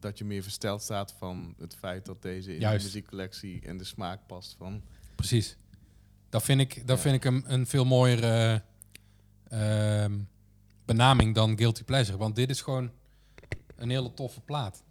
[0.00, 2.78] dat je meer versteld staat van het feit dat deze in Juist.
[2.78, 4.82] de muziekcollectie en de smaak past van.
[5.14, 5.56] Precies.
[6.28, 7.02] Dat vind ik, dat Ja.
[7.02, 8.62] vind ik een, een veel mooiere
[9.48, 10.18] ehm,
[10.84, 12.18] benaming dan Guilty Pleasure.
[12.18, 12.90] Want dit is gewoon
[13.76, 14.82] een hele toffe plaat.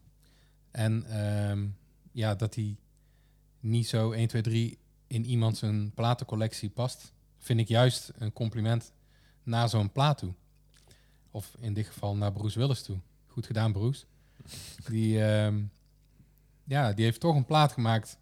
[0.72, 1.68] En ehm,
[2.12, 2.78] ja, dat die
[3.60, 8.94] niet zo 1, 2, 3 in iemand zijn platencollectie past, vind ik juist een compliment
[9.44, 10.34] naar zo'n plaat toe.
[11.32, 12.98] Of in dit geval naar Bruce Willis toe.
[13.28, 14.06] Goed gedaan, Bruce.
[14.88, 15.64] Die, ehm,
[16.64, 18.18] ja, die heeft toch een plaat gemaakt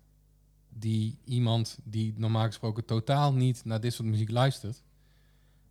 [0.69, 4.83] die iemand die normaal gesproken totaal niet naar dit soort muziek luistert,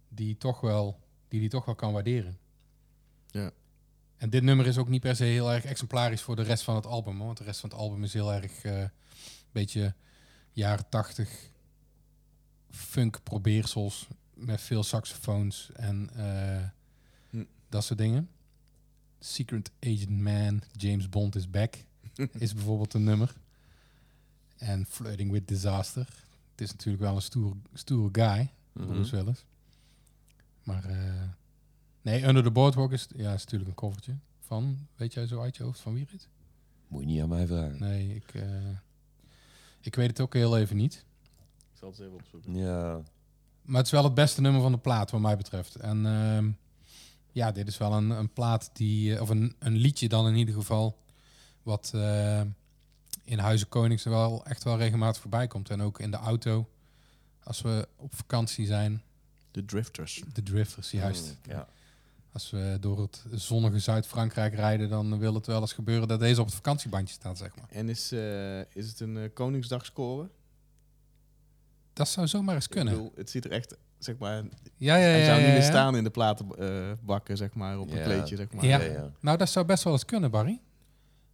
[0.09, 2.39] die toch wel, die die toch wel kan waarderen.
[3.27, 3.51] Ja.
[4.17, 6.75] En dit nummer is ook niet per se heel erg exemplarisch voor de rest van
[6.75, 8.91] het album, hoor, want de rest van het album is heel erg een
[9.53, 9.95] beetje
[10.53, 11.51] jaren tachtig
[12.71, 16.69] funk probeersels met veel saxofoons en eh,
[17.35, 17.45] Hm.
[17.69, 18.29] dat soort dingen.
[19.25, 21.75] Secret Agent Man, James Bond is back,
[22.39, 23.35] is bijvoorbeeld een nummer.
[24.57, 26.07] En Flirting with Disaster.
[26.51, 28.87] Het is natuurlijk wel een stoer, stoere guy, Mhm.
[28.87, 29.45] Bruce Willis.
[30.63, 31.23] Maar eh,
[32.03, 35.57] nee, Under the Boardwalk is, ja, is natuurlijk een covertje van, weet jij zo uit
[35.57, 36.29] je hoofd van wie het?
[36.89, 37.81] Moet je niet aan mij vragen.
[37.81, 38.69] Nee, ik, eh,
[39.81, 41.05] ik weet het ook heel even niet.
[41.73, 42.55] Ik zal het eens even opzoeken.
[42.55, 43.01] Ja,
[43.63, 45.75] Maar het is wel het beste nummer van de plaat, wat mij betreft.
[45.77, 46.51] En ehm,
[47.35, 50.35] ja, dit is wel een, een plaat die, eh, of een, een liedje dan in
[50.35, 50.99] ieder geval,
[51.63, 52.41] wat eh,
[53.25, 55.71] in Huizen Konings wel echt wel regelmatig voorbij komt.
[55.71, 56.69] En ook in de auto,
[57.43, 59.03] als we op vakantie zijn,
[59.51, 60.23] De Drifters.
[60.33, 61.27] de drifters juist.
[61.27, 61.69] Mm, ja.
[62.33, 66.41] Als we door het zonnige Zuid-Frankrijk rijden, dan wil het wel eens gebeuren dat deze
[66.41, 67.69] op het vakantiebandje staat, zeg maar.
[67.69, 70.31] En is, eh, is het een Koningsdagscore?
[71.93, 72.95] Dat zou zomaar eens kunnen.
[72.95, 74.43] bedoel, het ziet er echt, zeg maar,
[74.77, 75.11] Ja, ja, ja.
[75.11, 78.53] hij zou ja, niet meer staan in de platenbakken, zeg maar, op een kleedje, zeg
[78.53, 78.65] maar.
[78.65, 78.81] Ja.
[78.81, 79.11] Ja, ja.
[79.21, 80.61] Nou, dat zou best wel eens kunnen, Barry.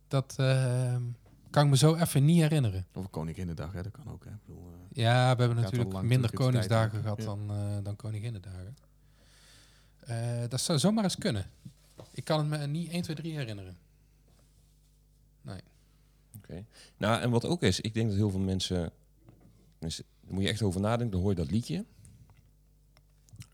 [0.09, 1.03] Dat ehm,
[1.51, 2.87] kan ik me zo even niet herinneren.
[2.95, 4.25] Of Koninginnedag, hè, dat kan ook.
[4.25, 4.31] Hè.
[4.31, 7.25] Ik bedoel, eh, Ja, we hebben natuurlijk minder Koningsdagen gehad Ja.
[7.25, 8.77] dan, eh dan Koninginnedagen.
[10.01, 10.17] Eh,
[10.49, 11.47] dat zou zomaar eens kunnen.
[12.13, 13.77] Ik kan het me niet 1, 2, 3 herinneren.
[16.37, 16.65] Oké.
[16.97, 18.93] Nou, en wat ook is, ik denk dat heel veel mensen...
[19.79, 21.85] mensen daar moet je echt over nadenken, dan hoor je dat liedje.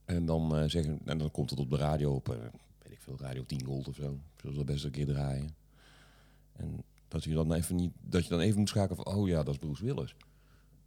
[0.06, 2.36] En dan, eh, zeggen, en dan komt het op de radio op, eh,
[2.82, 4.02] weet ik veel, Radio 10 Gold of zo.
[4.36, 5.54] Zullen we dat best een keer draaien.
[6.52, 9.42] En dat je dan even, niet, dat je dan even moet schakelen van, oh ja,
[9.42, 10.14] dat is Bruce Willis.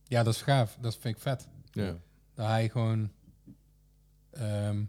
[0.03, 0.77] Ja, dat is gaaf.
[0.81, 1.47] Dat vind ik vet.
[1.71, 1.97] Ja.
[2.33, 3.11] Dat hij gewoon
[4.29, 4.83] ehm,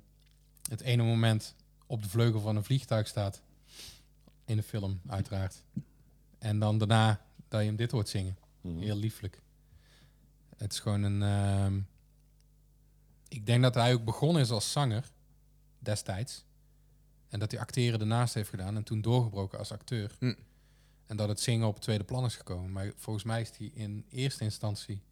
[0.69, 1.55] het ene moment
[1.87, 3.43] op de vleugel van een vliegtuig staat.
[4.45, 5.64] In de film, uiteraard.
[6.38, 8.37] En dan daarna dat je hem dit hoort zingen.
[8.61, 8.79] Mhm.
[8.79, 9.43] Heel lieflijk.
[10.57, 11.23] Het is gewoon een...
[11.23, 11.81] ehm,
[13.31, 15.11] ik denk dat hij ook begonnen is als zanger.
[15.79, 16.45] Destijds.
[17.29, 18.77] En dat hij acteren ernaast heeft gedaan.
[18.77, 20.14] En toen doorgebroken als acteur.
[20.19, 20.35] Hm.
[21.07, 22.73] En dat het zingen op het tweede plan is gekomen.
[22.73, 25.03] Maar volgens mij is hij in eerste instantie...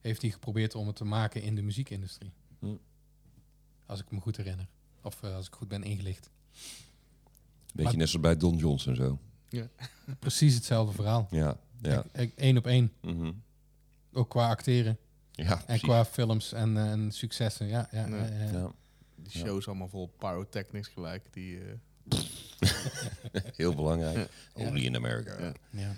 [0.00, 2.32] heeft hij geprobeerd om het te maken in de muziekindustrie.
[2.58, 2.74] Hm.
[3.86, 4.68] Als ik me goed herinner.
[5.02, 6.30] Of eh, als ik goed ben ingelicht.
[7.72, 9.18] Beetje Maar- net zoals bij Don Johnson zo.
[10.18, 11.28] Precies hetzelfde verhaal.
[11.30, 12.04] Ja, ja.
[12.36, 12.92] Eén op één.
[13.00, 13.32] Mhm.
[14.12, 14.98] Ook qua acteren.
[15.32, 15.82] Ja, En precies.
[15.82, 17.66] qua films en, eh, en successen.
[17.66, 18.52] Ja, ja, Nee.
[18.52, 18.70] ja,
[19.16, 21.26] Die show is allemaal vol pyrotechnics gelijk.
[21.32, 22.18] Die, eh,
[23.56, 24.16] heel belangrijk.
[24.16, 24.26] Ja.
[24.66, 25.36] Only in America.
[25.42, 25.52] Ja.
[25.70, 25.94] Ja.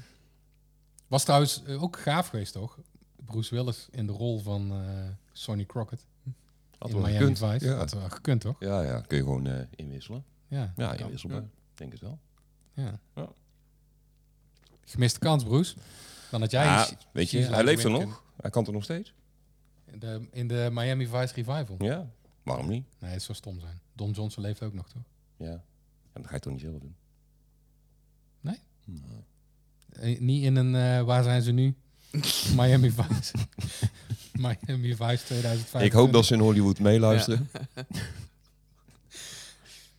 [1.07, 2.79] Was trouwens ook gaaf geweest, toch?
[3.25, 6.07] Bruce Willis in de rol van eh, Sonny Crockett
[6.79, 7.39] Had in wel Miami gekund.
[7.39, 7.65] Vice.
[7.67, 7.77] Ja.
[7.77, 8.57] Had wel gekund, toch?
[8.59, 10.25] Ja, ja, kun je gewoon eh, inwisselen.
[10.49, 10.73] Ja.
[10.77, 11.39] Ja, inwisselbaar.
[11.43, 12.19] Ik denk het wel.
[12.73, 12.99] Ja.
[13.15, 13.29] Ja.
[14.85, 15.75] Gemiste kans, Bruce.
[16.31, 16.65] Dan had jij...
[16.65, 18.23] Ja, iets- weet je, hij leeft er nog.
[18.41, 19.15] Hij kan er nog steeds.
[19.95, 21.77] In de, in de Miami Vice Revival.
[21.79, 22.11] Ja,
[22.43, 22.85] waarom niet?
[22.99, 23.81] Nee, het zou stom zijn.
[23.93, 25.03] Don Johnson leeft ook nog, toch?
[25.37, 25.51] Ja,
[26.13, 26.95] en dat ga je toch niet zelf doen?
[28.41, 28.59] Nee?
[28.85, 30.15] Nee.
[30.15, 30.75] Eh, niet in een...
[30.75, 31.75] eh, waar zijn ze nu?
[32.57, 33.33] Miami Vice.
[34.67, 35.83] Miami Vice 2005.
[35.85, 37.49] Ik hoop dat ze in Hollywood meeluisteren.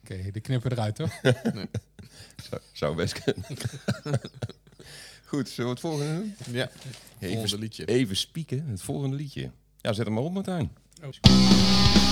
[0.03, 1.19] Oké, de knippen eruit, toch?
[2.43, 3.45] Zou, zou best kunnen.
[5.25, 6.35] Goed, zullen we het volgende doen?
[6.55, 6.69] ja,
[7.19, 7.85] Even, volgende liedje.
[7.85, 9.51] even spieken, het volgende liedje.
[9.85, 10.71] Ja, zet hem maar op, Martijn.
[11.03, 12.04] I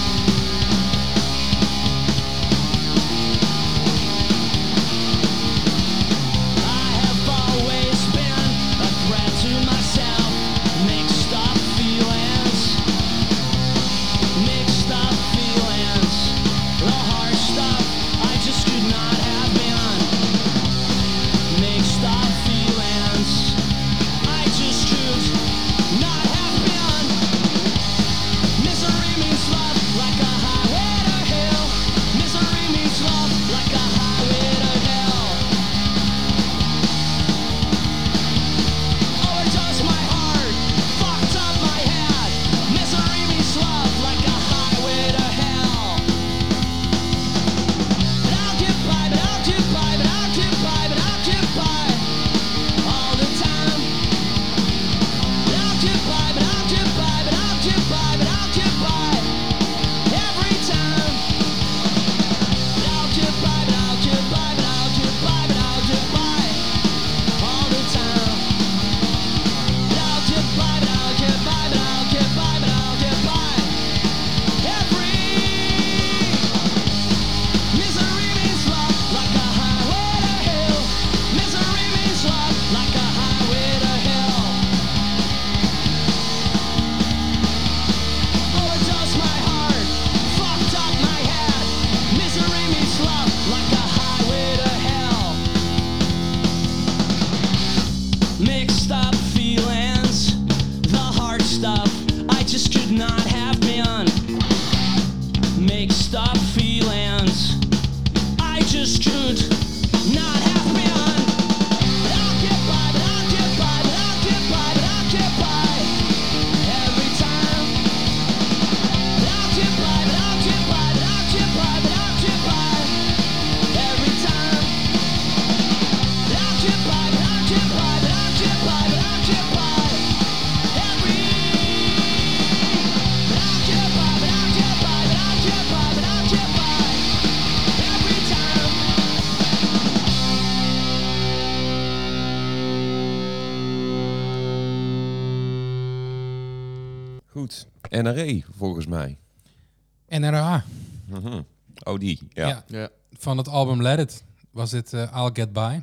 [150.31, 150.63] NRA.
[151.05, 151.41] Mhm.
[151.83, 152.19] Oh, die.
[152.29, 152.47] Ja.
[152.47, 152.63] Ja.
[152.67, 155.81] Ja, Van het album Let It was dit eh, I'll Get By.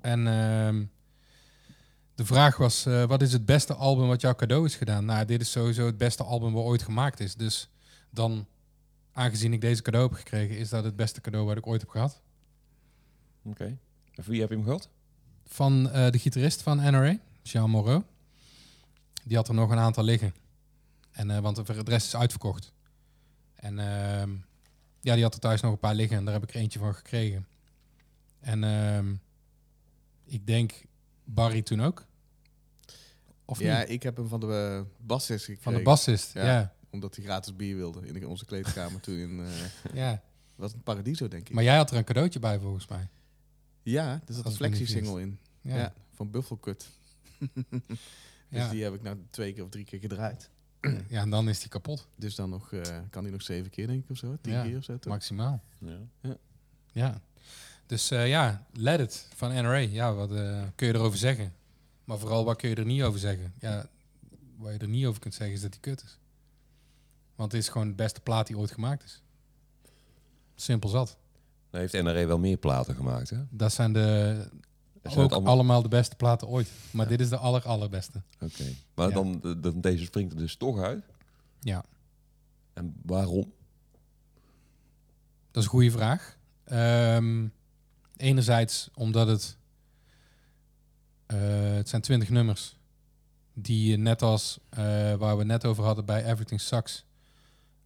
[0.00, 0.84] En ehm,
[2.14, 5.04] de vraag was, eh, wat is het beste album wat jouw cadeau is gedaan?
[5.04, 7.34] Nou, dit is sowieso het beste album wat ooit gemaakt is.
[7.34, 7.70] Dus
[8.10, 8.46] dan,
[9.12, 11.90] aangezien ik deze cadeau heb gekregen, is dat het beste cadeau wat ik ooit heb
[11.90, 12.20] gehad.
[13.42, 13.64] Oké.
[13.64, 14.88] En voor wie heb je hem gehad?
[15.48, 18.02] van eh, de gitarist van NRA, Jean Moreau.
[19.24, 20.34] Die had er nog een aantal liggen.
[21.10, 22.72] En, eh, want de rest is uitverkocht.
[23.58, 24.30] En ehm,
[25.00, 26.78] ja, die had er thuis nog een paar liggen en daar heb ik er eentje
[26.78, 27.46] van gekregen.
[28.40, 29.14] En ehm,
[30.24, 30.72] ik denk
[31.24, 32.06] Barry toen ook.
[33.44, 33.88] Of ja, niet?
[33.88, 35.62] ik heb hem van de uh, bassist gekregen.
[35.62, 36.44] Van de bassist, Ja.
[36.44, 36.72] ja.
[36.90, 39.40] Omdat hij gratis bier wilde in onze kleedkamer toen in...
[39.40, 40.22] eh ja.
[40.54, 41.54] wat een paradiso, denk ik.
[41.54, 43.08] Maar jij had er een cadeautje bij volgens mij.
[43.82, 45.38] ja, er zat Als een flexie-single in.
[45.60, 45.76] Ja.
[45.76, 45.92] Ja.
[46.14, 46.88] van Buffelkut.
[47.70, 47.80] dus
[48.48, 48.68] Ja.
[48.68, 50.50] die heb ik nou twee keer of drie keer gedraaid.
[51.08, 53.86] Ja, en dan is die kapot, Dus dan nog, eh, kan hij nog zeven keer,
[53.86, 54.36] denk ik, of zo.
[54.40, 54.98] Tien Ja, keer of zo.
[54.98, 55.12] toch?
[55.12, 55.62] maximaal.
[55.78, 56.36] Ja.
[56.92, 57.20] Ja.
[57.86, 59.76] Dus eh, ja, Let It van NRA.
[59.76, 61.52] Ja, wat eh, kun je erover zeggen?
[62.04, 63.52] Maar vooral, wat kun je er niet over zeggen?
[63.60, 63.86] Ja,
[64.56, 66.18] wat je er niet over kunt zeggen is dat die kut is.
[67.34, 69.22] Want het is gewoon de beste plaat die ooit gemaakt is.
[70.54, 71.16] Simpel zat.
[71.70, 73.38] Dan heeft NRA wel meer platen gemaakt, hè?
[73.50, 74.48] Dat zijn de,
[75.02, 75.82] Zijn het ook allemaal- allemaal...
[75.82, 76.68] de beste platen ooit.
[76.90, 78.22] Maar dit is de aller, allerbeste.
[78.40, 78.64] Oké.
[78.94, 79.14] Maar Ja.
[79.14, 81.04] dan, de- de- deze springt er dus toch uit.
[81.60, 81.84] Ja,
[82.72, 83.52] En waarom?
[85.50, 86.36] dat is een goede vraag.
[86.64, 87.46] Ehm,
[88.16, 89.56] enerzijds omdat het...
[91.26, 91.38] eh,
[91.74, 92.76] het zijn twintig nummers.
[93.52, 97.04] Die je net als eh, waar we net over hadden bij Everything Sucks...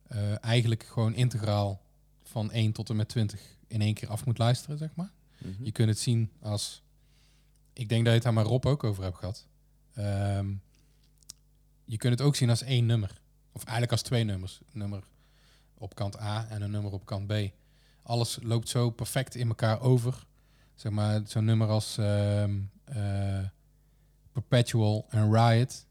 [0.09, 1.81] eh, eigenlijk gewoon integraal
[2.23, 5.11] van 1 tot en met 20 in één keer af moet luisteren, zeg maar.
[5.39, 5.65] Mhm.
[5.65, 6.83] Je kunt het zien als...
[7.73, 9.47] Ik denk dat je het daar met Rob ook over hebt gehad.
[9.95, 10.55] Ehm,
[11.85, 13.21] je kunt het ook zien als één nummer.
[13.53, 14.61] Of eigenlijk als twee nummers.
[14.73, 15.05] Een nummer
[15.75, 17.33] op kant A en een nummer op kant B.
[18.03, 20.27] Alles loopt zo perfect in elkaar over.
[20.75, 23.45] Zeg maar, zo'n nummer als ehm, eh,
[24.33, 25.87] Perpetual en Riot.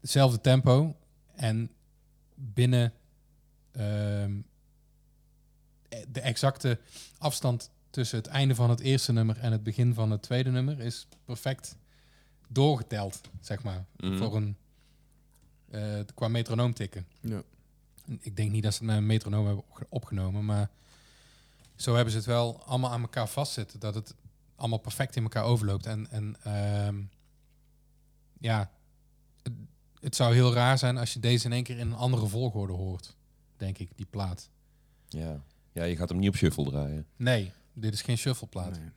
[0.00, 0.96] Hetzelfde tempo.
[1.34, 1.70] En
[2.34, 2.92] binnen
[3.70, 4.40] ehm,
[6.08, 6.80] de exacte
[7.18, 10.80] afstand tussen het einde van het eerste nummer en het begin van het tweede nummer
[10.80, 11.76] is perfect
[12.48, 13.84] doorgeteld, zeg maar.
[13.96, 14.16] Mhm.
[14.16, 14.56] Voor een
[15.70, 17.06] eh, qua metronoom tikken.
[17.20, 17.42] Ja.
[18.20, 20.70] Ik denk niet dat ze het met een metronoom hebben opge- opgenomen, maar
[21.76, 23.80] zo hebben ze het wel allemaal aan elkaar vastzitten.
[23.80, 24.14] Dat het
[24.56, 25.86] allemaal perfect in elkaar overloopt.
[25.86, 27.00] En, en ehm,
[28.38, 28.70] ja,
[29.42, 29.52] het,
[30.00, 32.72] het zou heel raar zijn als je deze in één keer in een andere volgorde
[32.72, 33.16] hoort,
[33.56, 34.50] denk ik, die plaat.
[35.08, 35.42] Ja.
[35.72, 37.06] ja, je gaat hem niet op shuffle draaien.
[37.16, 38.78] Nee, dit is geen shuffleplaat.
[38.78, 38.90] Nee.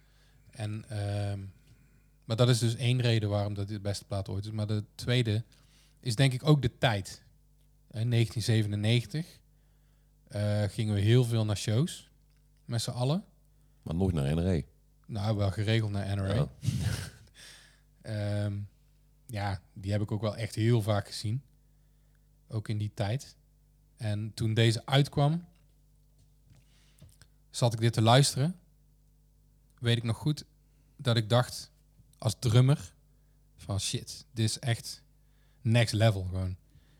[0.49, 1.39] En, ehm,
[2.25, 4.51] maar dat is dus één reden waarom dat dit de beste plaat ooit is.
[4.51, 5.43] Maar de tweede
[5.99, 7.23] is denk ik ook de tijd.
[7.91, 9.39] In 1997
[10.27, 12.09] eh, gingen we heel veel naar shows
[12.65, 13.23] met z'n allen.
[13.81, 14.61] Maar nooit naar NRA.
[15.05, 16.47] Nou, wel geregeld naar NRA.
[18.01, 18.59] Ehm,
[19.25, 21.41] ja, die heb ik ook wel echt heel vaak gezien.
[22.47, 23.35] Ook in die tijd.
[23.97, 25.45] En toen deze uitkwam,
[27.49, 28.59] zat ik dit te luisteren.
[29.79, 30.43] Weet ik nog goed
[30.97, 31.71] dat ik dacht
[32.17, 32.93] als drummer
[33.57, 35.01] van shit, dit is echt
[35.61, 36.55] next level gewoon.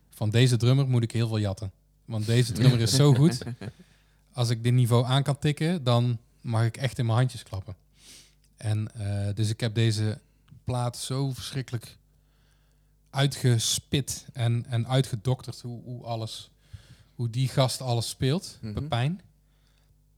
[0.10, 1.72] Van deze drummer moet ik heel veel jatten.
[2.06, 3.38] Want deze drummer is zo goed.
[4.34, 7.76] Als ik dit niveau aan kan tikken, dan mag ik echt in mijn handjes klappen.
[8.58, 10.20] En eh, dus ik heb deze
[10.64, 11.98] plaat zo verschrikkelijk
[13.10, 16.50] uitgespit en, en uitgedokterd hoe, hoe alles,
[17.16, 18.74] hoe die gast alles speelt, Mhm.
[18.74, 19.22] Pepijn.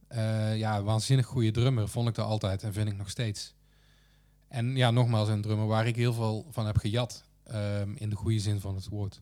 [0.10, 3.54] Eh, ja, waanzinnig goede drummer vond ik dat altijd en vind ik nog steeds.
[4.48, 8.16] En ja, nogmaals een drummer waar ik heel veel van heb gejat, ehm, in de
[8.16, 9.22] goede zin van het woord.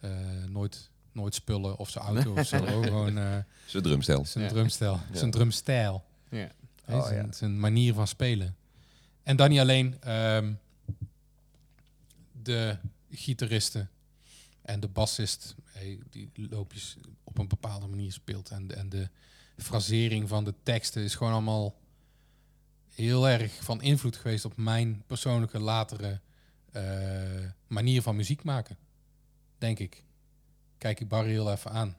[0.00, 0.10] Eh,
[0.48, 3.36] nooit, nooit spullen of zijn auto of zo, gewoon eh,
[3.66, 4.24] Zijn drumstel.
[4.24, 4.50] zijn Ja.
[4.50, 5.16] drumstijl, Ja.
[5.18, 6.04] zijn drumstijl.
[6.30, 6.48] Ja.
[6.88, 7.32] Oh, zijn, ja.
[7.32, 8.56] zijn manier van spelen.
[9.22, 10.52] En dan niet alleen ehm,
[12.42, 12.76] de
[13.10, 13.90] gitaristen
[14.62, 18.50] en de bassist, hey, die loopjes op een bepaalde manier speelt.
[18.50, 19.08] En de, en de
[19.62, 21.74] frasering van de teksten is gewoon allemaal
[22.94, 26.20] heel erg van invloed geweest op mijn persoonlijke latere
[26.72, 26.82] eh,
[27.66, 28.76] manier van muziek maken.
[29.58, 30.04] Denk ik.
[30.78, 31.96] Kijk ik Barry heel even aan.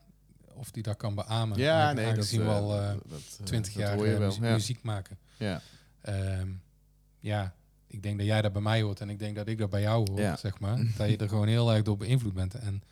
[0.53, 1.57] Of die dat kan beamen.
[1.57, 4.53] Ja, nee, dat we eh, al eh, dat, 20 dat jaar muziek, Ja.
[4.53, 5.17] muziek maken.
[5.37, 5.61] Ja.
[6.01, 6.49] Ehm,
[7.19, 7.55] ja,
[7.87, 9.81] ik denk dat jij dat bij mij hoort en ik denk dat ik dat bij
[9.81, 10.35] jou hoor, Ja.
[10.35, 10.77] zeg maar.
[10.97, 12.53] dat je er gewoon heel erg door beïnvloed bent.
[12.55, 12.83] En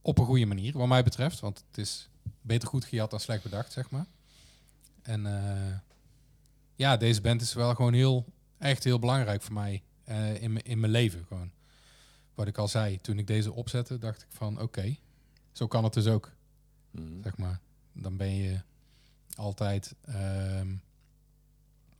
[0.00, 1.40] op een goede manier, wat mij betreft.
[1.40, 2.08] Want het is
[2.40, 4.06] beter goed gejat dan slecht bedacht, zeg maar.
[5.02, 5.78] En eh,
[6.74, 8.24] ja, deze band is wel gewoon heel,
[8.58, 11.50] echt heel belangrijk voor mij eh, in, mijn- in mijn leven gewoon.
[12.34, 14.96] Wat ik al zei, toen ik deze opzette, dacht ik van oké,
[15.52, 16.32] zo kan het dus ook
[16.90, 17.22] Mhm.
[17.22, 17.60] zeg maar.
[17.92, 18.60] Dan ben je
[19.34, 20.74] altijd ehm,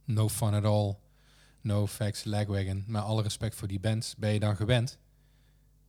[0.05, 0.97] no fun at all,
[1.61, 2.85] no facts, lagwagon.
[2.87, 4.99] Met alle respect voor die bands, ben je dan gewend.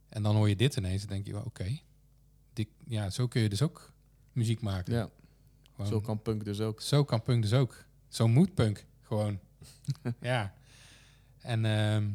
[0.09, 1.77] En dan hoor je dit ineens en denk je, oké,
[2.85, 3.93] ja, zo kun je dus ook
[4.37, 4.93] muziek maken.
[4.93, 5.09] ja,
[5.75, 6.81] Gewoon- zo kan punk dus ook.
[6.81, 7.85] zo kan punk dus ook.
[8.07, 9.39] Zo moet punk Gewoon.
[10.19, 10.53] ja.
[11.41, 12.09] En ehm,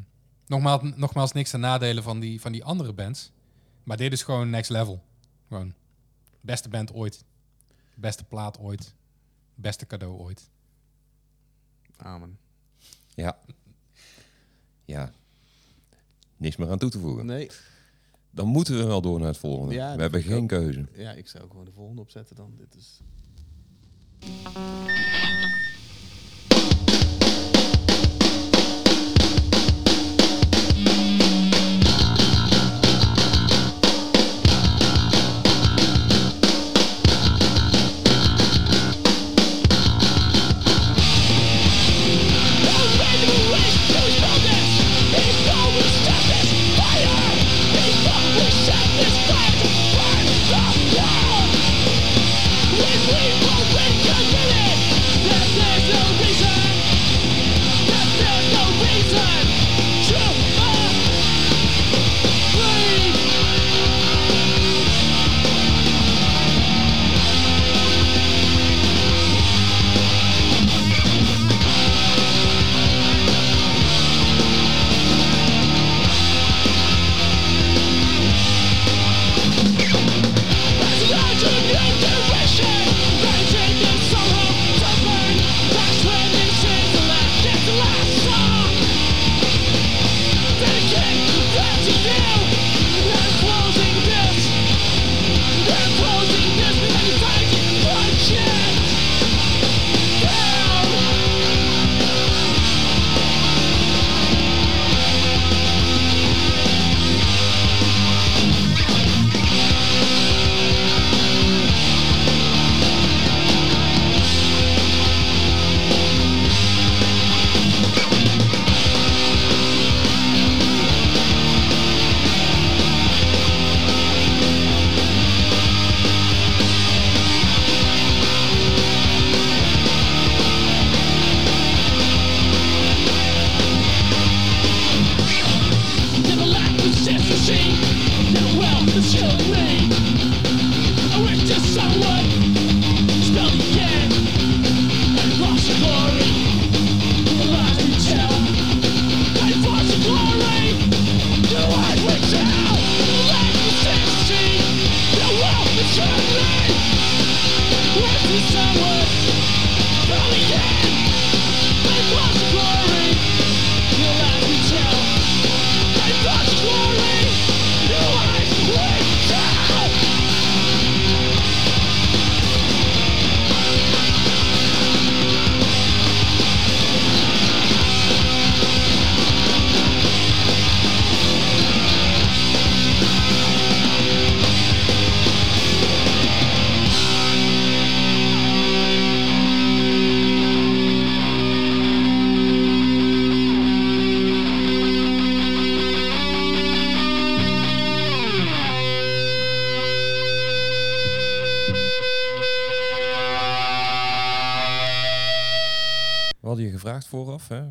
[0.47, 3.33] nogmaals, nogmaals niks ten nadelen van die, van die andere bands.
[3.83, 5.05] Maar dit is gewoon next level.
[5.49, 5.75] Gewoon.
[6.41, 7.25] Beste band ooit.
[7.95, 8.95] Beste plaat ooit.
[9.55, 10.51] Beste cadeau ooit.
[11.97, 12.39] Amen.
[13.15, 13.39] Ja.
[14.85, 15.13] Ja.
[16.37, 17.27] Niks meer aan toe te voegen.
[17.27, 17.51] Nee.
[18.35, 19.75] Dan moeten we wel door naar het volgende.
[19.75, 20.49] Ja, we hebben geen ook.
[20.49, 20.87] keuze.
[20.97, 22.53] Ja, ik zou gewoon de volgende opzetten dan.
[22.57, 23.01] Dit is...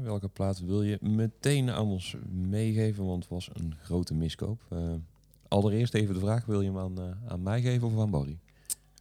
[0.04, 4.62] welke plaat wil je meteen aan ons meegeven, want het was een grote miskoop.
[4.70, 4.78] Eh,
[5.48, 8.38] allereerst even de vraag, wil je hem aan, eh, aan mij geven of aan Barry?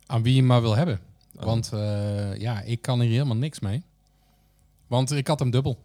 [0.07, 1.01] Aan wie je maar wil hebben.
[1.37, 1.43] Oh.
[1.43, 3.83] Want eh, ja, ik kan hier helemaal niks mee.
[4.87, 5.79] Want ik had hem dubbel.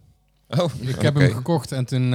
[0.48, 2.10] Oh, Ik heb hem gekocht en toen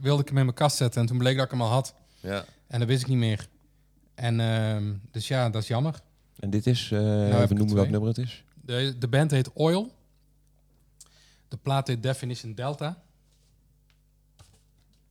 [0.00, 1.00] wilde ik hem in mijn kast zetten.
[1.00, 1.94] En toen bleek dat ik hem al had.
[2.20, 2.44] Ja.
[2.66, 3.48] En dat wist ik niet meer.
[4.14, 6.00] En ehm, dus ja, dat is jammer.
[6.38, 8.44] En dit is, ik even noemen welk nummer het is.
[8.62, 9.95] De, de band heet Oil.
[11.48, 13.02] De plaat heet Definition Delta.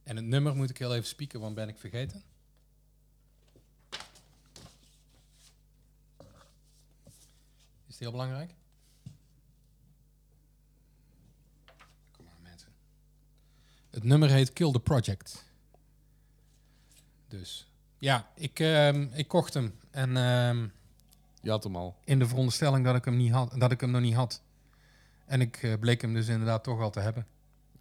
[0.03, 2.23] En het nummer moet ik heel even spieken, want ben ik vergeten.
[7.87, 8.51] Is het heel belangrijk?
[12.11, 12.69] Kom maar mensen.
[13.89, 15.45] Het nummer heet Kill the Project.
[17.27, 17.67] Dus
[17.97, 19.79] ja, ik, ehm, ik kocht hem.
[19.91, 20.67] En ehm,
[21.41, 21.97] Je had hem al.
[22.03, 24.41] in de veronderstelling dat ik hem, niet had, dat ik hem nog niet had.
[25.25, 27.25] En ik eh, bleek hem dus inderdaad toch al te hebben.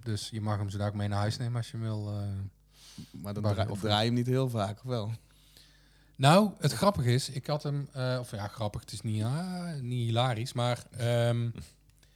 [0.03, 2.09] Dus je mag hem zo ook mee naar huis nemen als je wil.
[2.13, 2.29] eh.
[3.11, 5.13] Maar dan draai, of- draai je hem niet heel vaak, of wel?
[6.17, 9.75] Nou, het grappige is, ik had hem, eh, of ja, grappig, het is niet, ah,
[9.81, 11.51] niet hilarisch, maar ehm,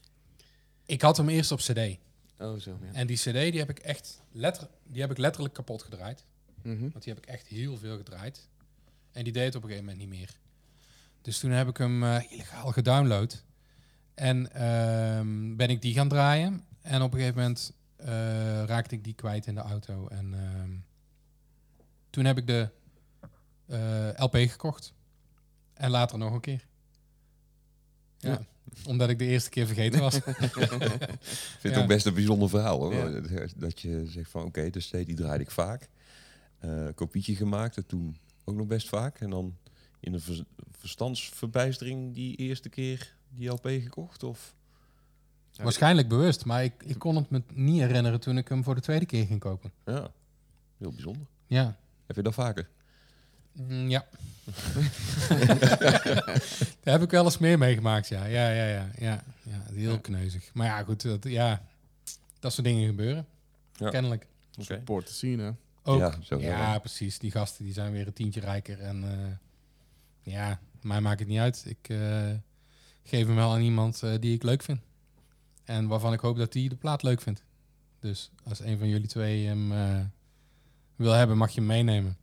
[0.87, 1.97] ik had hem eerst op CD.
[2.39, 2.79] Oh, zo.
[2.83, 2.93] Ja.
[2.93, 6.25] En die CD die heb ik echt letter, die heb ik letterlijk kapot gedraaid.
[6.63, 6.81] Mhm.
[6.81, 8.49] Want die heb ik echt heel veel gedraaid.
[9.13, 10.31] En die deed het op een gegeven moment niet meer.
[11.23, 13.43] Dus toen heb ik hem illegaal gedownload.
[14.19, 16.65] En ehm, ben ik die gaan draaien.
[16.83, 18.09] En op een gegeven moment eh,
[18.65, 20.09] raakte ik die kwijt in de auto.
[20.09, 20.71] En ehm,
[22.11, 22.69] toen heb ik de
[23.67, 24.93] eh, LP gekocht.
[25.75, 26.67] En later nog een keer.
[28.19, 28.41] Ja, Ja.
[28.87, 30.15] omdat ik de eerste keer vergeten was.
[30.21, 30.83] Ik vind
[31.63, 31.81] het Ja.
[31.81, 32.95] ook best een bijzonder verhaal hoor.
[32.95, 33.47] Ja.
[33.57, 35.89] Dat je zegt van oké, de steed die draaide ik vaak.
[36.59, 39.21] Eh kopietje gemaakt en toen ook nog best vaak.
[39.21, 39.57] En dan
[40.01, 44.23] in een vers- verstandsverbijstering die eerste keer die LP gekocht?
[44.23, 44.55] Of?
[45.57, 48.81] Waarschijnlijk bewust, maar ik, ik kon het me niet herinneren toen ik hem voor de
[48.81, 49.73] tweede keer ging kopen.
[49.87, 50.11] Ja,
[50.79, 51.27] heel bijzonder.
[51.47, 51.77] Ja.
[52.07, 52.69] Heb je dat vaker?
[53.53, 54.07] Mm, ja.
[56.83, 58.25] Daar heb ik wel eens meer meegemaakt, ja.
[58.25, 58.91] Ja, ja, ja.
[58.99, 59.99] ja, ja heel Ja.
[59.99, 60.51] kneuzig.
[60.55, 61.63] Maar ja, goed, dat, ja,
[62.41, 63.27] dat soort dingen gebeuren.
[63.73, 63.91] Ja.
[63.91, 64.27] Kennelijk.
[64.53, 64.63] Oké.
[64.75, 65.51] Support te zien, hè?
[65.83, 65.99] Ook.
[66.01, 66.81] Ja, Ja, zo wel.
[66.81, 67.19] precies.
[67.19, 68.81] Die gasten die zijn weer een tientje rijker.
[68.81, 71.65] En eh, ja, mij maakt het niet uit.
[71.67, 72.31] Ik eh,
[73.09, 74.81] geef hem wel aan iemand eh, die ik leuk vind.
[75.65, 77.43] En waarvan ik hoop dat die de plaat leuk vindt.
[77.99, 80.01] Dus als een van jullie twee hem eh,
[80.97, 82.17] wil hebben, mag je hem meenemen.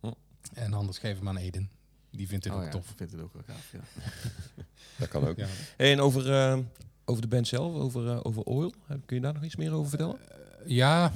[0.00, 0.10] Hm.
[0.52, 1.70] En anders geef hem aan Eden.
[2.10, 2.90] Die vindt het Oh ook ja, tof.
[2.90, 3.80] Ik vind het ook wel gaaf, ja.
[4.98, 5.36] Dat kan ook.
[5.36, 5.46] Ja.
[5.76, 6.58] Hey, en over, eh,
[7.04, 8.74] over de band zelf, over, eh, over Oil,
[9.06, 10.18] kun je daar nog iets meer over vertellen?
[10.66, 11.12] Ja,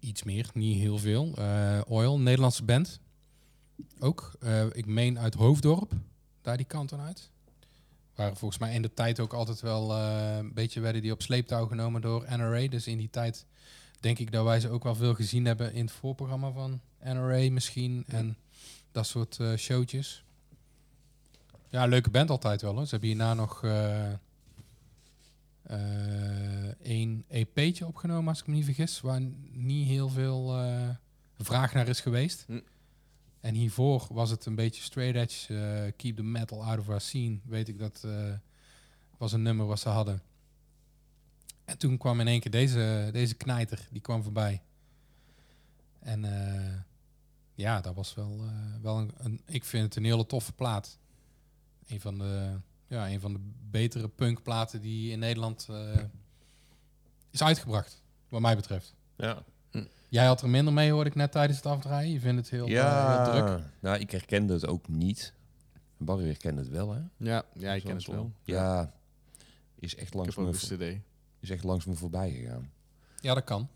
[0.00, 1.32] iets meer, niet heel veel.
[1.36, 3.00] Eh, Oil, Nederlandse band.
[3.98, 4.32] Ook.
[4.40, 5.92] Eh, ik meen uit Hoofddorp,
[6.42, 7.30] daar die kant dan uit.
[8.16, 11.22] Waren volgens mij in de tijd ook altijd wel eh, een beetje werden die op
[11.22, 12.68] sleeptouw genomen door NRA.
[12.68, 13.46] Dus in die tijd
[14.00, 17.50] denk ik dat wij ze ook wel veel gezien hebben in het voorprogramma van NRA
[17.50, 18.04] misschien.
[18.06, 18.36] En
[18.92, 20.24] dat soort eh, showtjes.
[21.68, 22.74] Ja, leuke band altijd wel.
[22.74, 22.84] Hoor.
[22.84, 24.12] Ze hebben hierna nog eh
[26.82, 29.00] één EP'tje opgenomen, als ik me niet vergis.
[29.00, 29.20] Waar
[29.52, 30.54] niet heel veel
[31.38, 32.44] vraag naar is geweest.
[32.46, 32.58] Hm.
[33.40, 35.54] En hiervoor was het een beetje straight edge.
[35.58, 37.38] eh, keep the metal out of our scene.
[37.44, 38.32] Weet ik dat eh,
[39.18, 40.22] was een nummer wat ze hadden.
[41.64, 44.62] En toen kwam in één keer deze, deze knijter, die kwam voorbij.
[45.98, 46.74] En eh,
[47.54, 48.40] ja, dat was wel,
[48.82, 50.98] wel een, een- Ik vind het een hele toffe plaat.
[51.86, 52.58] Een van de,
[52.88, 55.68] ja, een van de betere punkplaten die in Nederland
[57.30, 58.94] is uitgebracht, wat mij betreft.
[59.16, 59.42] Ja.
[60.08, 62.12] Jij had er minder mee, hoorde ik net tijdens het afdraaien.
[62.12, 63.64] Je vindt het heel, eh, heel druk.
[63.80, 65.34] nou, ik herkende het ook niet.
[65.96, 67.00] Barry herkende het wel, hè?
[67.16, 68.32] Ja, ja ik ken het wel.
[68.42, 68.92] Ja,
[69.78, 71.00] is echt Ik langs, heb me, cd.
[71.40, 72.70] is echt langs me voorbij gegaan.
[73.20, 73.68] Ja, dat kan.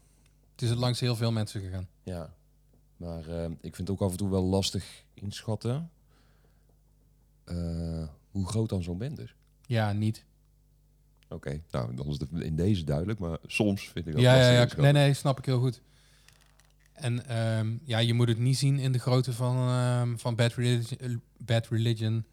[0.52, 1.88] Het is langs heel veel mensen gegaan.
[2.02, 2.34] Ja,
[2.96, 5.90] maar eh, ik vind het ook af en toe wel lastig inschatten
[7.44, 9.34] eh, hoe groot dan zo'n band is.
[9.66, 10.24] Ja, niet.
[11.28, 14.58] Oké, nou, dan is het in deze duidelijk, maar soms vind ik dat Ja, ja,
[14.58, 14.82] lastig ja.
[14.82, 15.80] Nee, nee, snap ik heel goed.
[17.00, 20.52] En ehm, ja, je moet het niet zien in de grootte van, ehm, van Bad,
[20.54, 22.24] Religion, Bad Religion,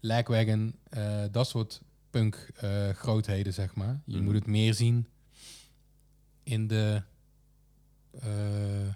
[0.00, 1.80] Lagwagon, eh, dat soort
[2.10, 4.00] punk eh, grootheden, zeg maar.
[4.04, 4.24] Je Mhm.
[4.24, 5.08] moet het meer zien
[6.42, 7.02] in de,
[8.20, 8.88] eh,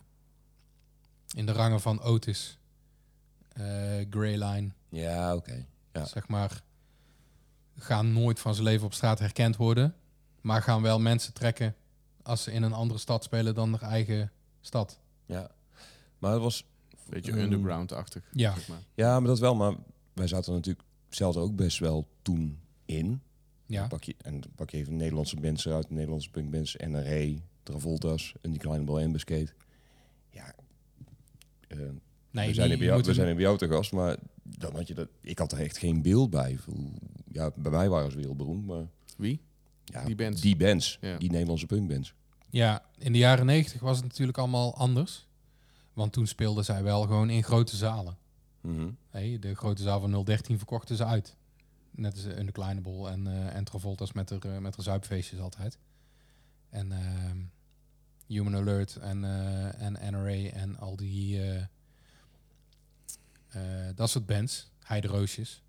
[1.35, 2.59] in de rangen van Otis,
[4.11, 5.67] Greyline, Ja, oké.
[5.93, 6.05] Ja.
[6.05, 6.63] zeg maar.
[7.77, 9.95] Gaan nooit van zijn leven op straat herkend worden,
[10.41, 11.75] maar gaan wel mensen trekken
[12.23, 14.31] als ze in een andere stad spelen dan haar eigen
[14.63, 14.99] stad.
[15.27, 15.51] Ja.
[16.19, 16.65] Maar het was...
[17.09, 18.31] Beetje underground-achtig.
[18.33, 18.55] Ja.
[18.55, 18.83] zeg maar.
[18.95, 19.55] Ja, maar dat wel.
[19.55, 19.75] Maar
[20.13, 23.23] wij zaten natuurlijk zelf ook best wel toen in.
[23.67, 27.35] Ja, Dan pak je, en dan pak je even Nederlandse bands uit, Nederlandse punkbands, NRA,
[27.63, 29.49] Travolta's, en die kleine bal Ambuscade.
[30.31, 30.55] Ja,
[31.69, 31.79] eh,
[32.31, 34.17] nee, we, zijn die er bij jou, we zijn er bij jou te gast, maar
[34.43, 36.59] dan had je dat, ik had er echt geen beeld bij.
[37.33, 38.87] Ja, bij mij waren ze wereldberoemd, maar
[39.17, 39.41] Wie?
[39.85, 40.41] ja, Die bands.
[40.41, 41.19] die bands, Ja.
[41.19, 42.15] die Nederlandse punkbands.
[42.53, 45.27] Ja, in de jaren negentig was het natuurlijk allemaal anders.
[45.93, 48.17] Want toen speelden zij wel gewoon in grote zalen.
[48.61, 48.91] Mhm.
[49.11, 51.37] Hey, de grote zaal van 013 verkochten ze uit.
[51.91, 55.79] Net als de kleine bol en, eh en Travolta's met de, met de zuipfeestjes altijd.
[56.69, 57.39] En ehm,
[58.27, 61.41] Human Alert en, eh, en NRA en al die...
[61.43, 61.65] eh,
[63.49, 64.71] eh, dat soort bands.
[64.79, 65.63] Heideroosjes.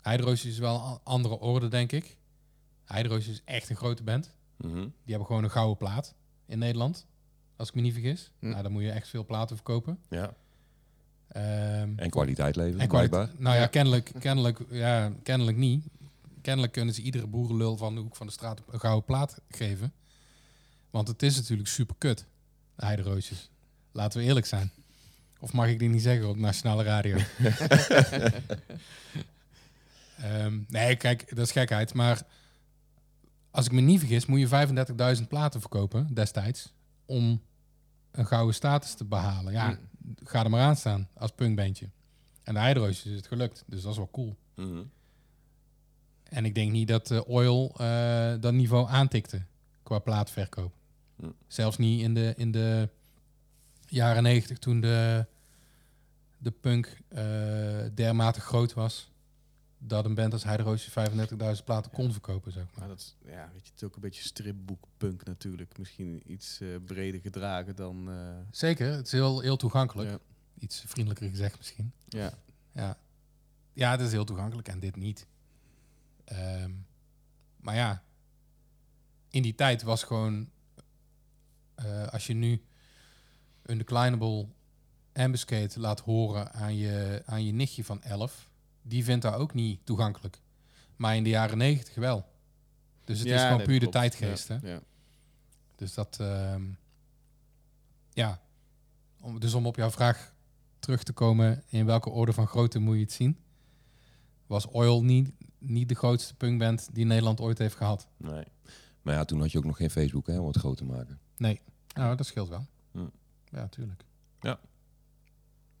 [0.00, 2.16] Heideroosjes is wel een andere orde, denk ik.
[2.84, 4.30] Heideroosjes is echt een grote band.
[4.56, 4.80] Mhm.
[4.80, 6.14] Die hebben gewoon een gouden plaat
[6.46, 7.06] in Nederland.
[7.56, 8.30] Als ik me niet vergis.
[8.38, 8.48] Hm.
[8.48, 9.98] Nou, dan moet je echt veel platen verkopen.
[10.10, 10.34] Ja.
[11.28, 13.30] Ehm, En kwaliteit leveren, en blijkbaar.
[13.36, 15.84] Nou ja, kennelijk, kennelijk, ja, kennelijk niet.
[16.42, 19.92] Kennelijk kunnen ze iedere boerenlul van de hoek van de straat een gouden plaat geven.
[20.90, 22.26] Want het is natuurlijk super kut,
[22.76, 23.50] de heideroosjes.
[23.92, 24.70] Laten we eerlijk zijn.
[25.38, 27.16] Of mag ik die niet zeggen op nationale radio?
[30.16, 31.94] Ehm, nee, kijk, dat is gekheid.
[31.94, 32.22] Maar
[33.54, 34.48] als ik me niet vergis, moet je
[35.16, 36.72] 35.000 platen verkopen destijds.
[37.06, 37.42] Om
[38.10, 39.52] een gouden status te behalen.
[39.52, 39.76] Ja, Hm.
[40.24, 41.90] ga er maar aan staan als punkbandje.
[42.42, 44.36] En de Heideroosjes is het gelukt, dus dat is wel cool.
[44.54, 44.82] Mhm.
[46.22, 49.42] En ik denk niet dat eh, Oil eh, dat niveau aantikte
[49.82, 50.72] qua plaatverkoop.
[51.16, 51.30] Hm.
[51.46, 52.88] Zelfs niet in de, in de
[53.86, 55.26] jaren negentig toen de,
[56.38, 57.24] de punk eh,
[57.94, 59.10] dermate groot was.
[59.86, 60.90] Dat een band als Heideroosje
[61.58, 62.78] 35.000 platen kon verkopen, zeg maar.
[62.78, 65.78] Maar dat is, ja, weet je, het is ook een beetje stripboekpunk natuurlijk.
[65.78, 68.10] Misschien iets eh, breder gedragen dan...
[68.10, 70.10] eh, Zeker, het is heel, heel toegankelijk.
[70.10, 70.18] ja.
[70.58, 71.92] Iets vriendelijker gezegd misschien.
[72.08, 72.32] ja.
[72.72, 72.98] Ja.
[73.72, 75.26] ja, het is heel toegankelijk en dit niet.
[76.24, 76.70] Ehm,
[77.56, 78.02] maar ja,
[79.28, 80.50] in die tijd was gewoon...
[81.74, 82.64] eh, als je nu
[83.62, 84.46] een Declinable
[85.12, 88.52] Ambuscade laat horen aan je, aan je nichtje van 11...
[88.86, 90.40] die vindt dat ook niet toegankelijk.
[90.96, 92.26] Maar in de jaren 90 wel.
[93.04, 93.92] Dus het is Ja, gewoon puur de klopt.
[93.92, 94.48] tijdgeest.
[94.48, 94.72] Ja, Hè?
[94.72, 94.80] ja.
[95.76, 96.16] Dus dat...
[96.20, 96.62] ehm,
[98.12, 98.40] ja.
[99.20, 100.34] Om, dus om op jouw vraag
[100.78, 101.62] terug te komen...
[101.68, 103.38] in welke orde van grootte moet je het zien...
[104.46, 108.08] was Oil niet, niet de grootste punkband die Nederland ooit heeft gehad.
[108.16, 108.44] Nee.
[109.02, 111.18] Maar ja, toen had je ook nog geen Facebook hè, om het groot te maken.
[111.36, 111.60] Nee.
[111.94, 112.66] Nou, dat scheelt wel.
[112.92, 113.06] Hm.
[113.44, 114.04] Ja, tuurlijk.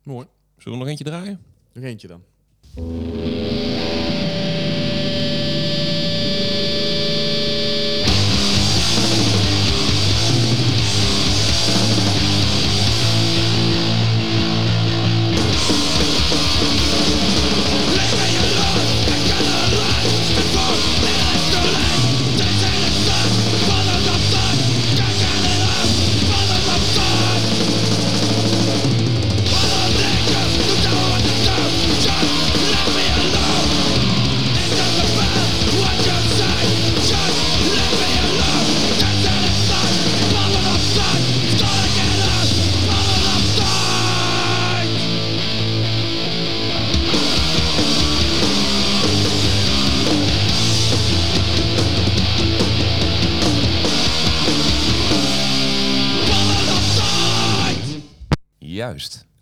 [0.02, 0.26] Mooi.
[0.56, 1.42] Zullen we nog eentje draaien?
[1.72, 2.22] Nog eentje dan.
[2.76, 3.53] Juist.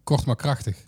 [0.03, 0.87] Kort maar krachtig.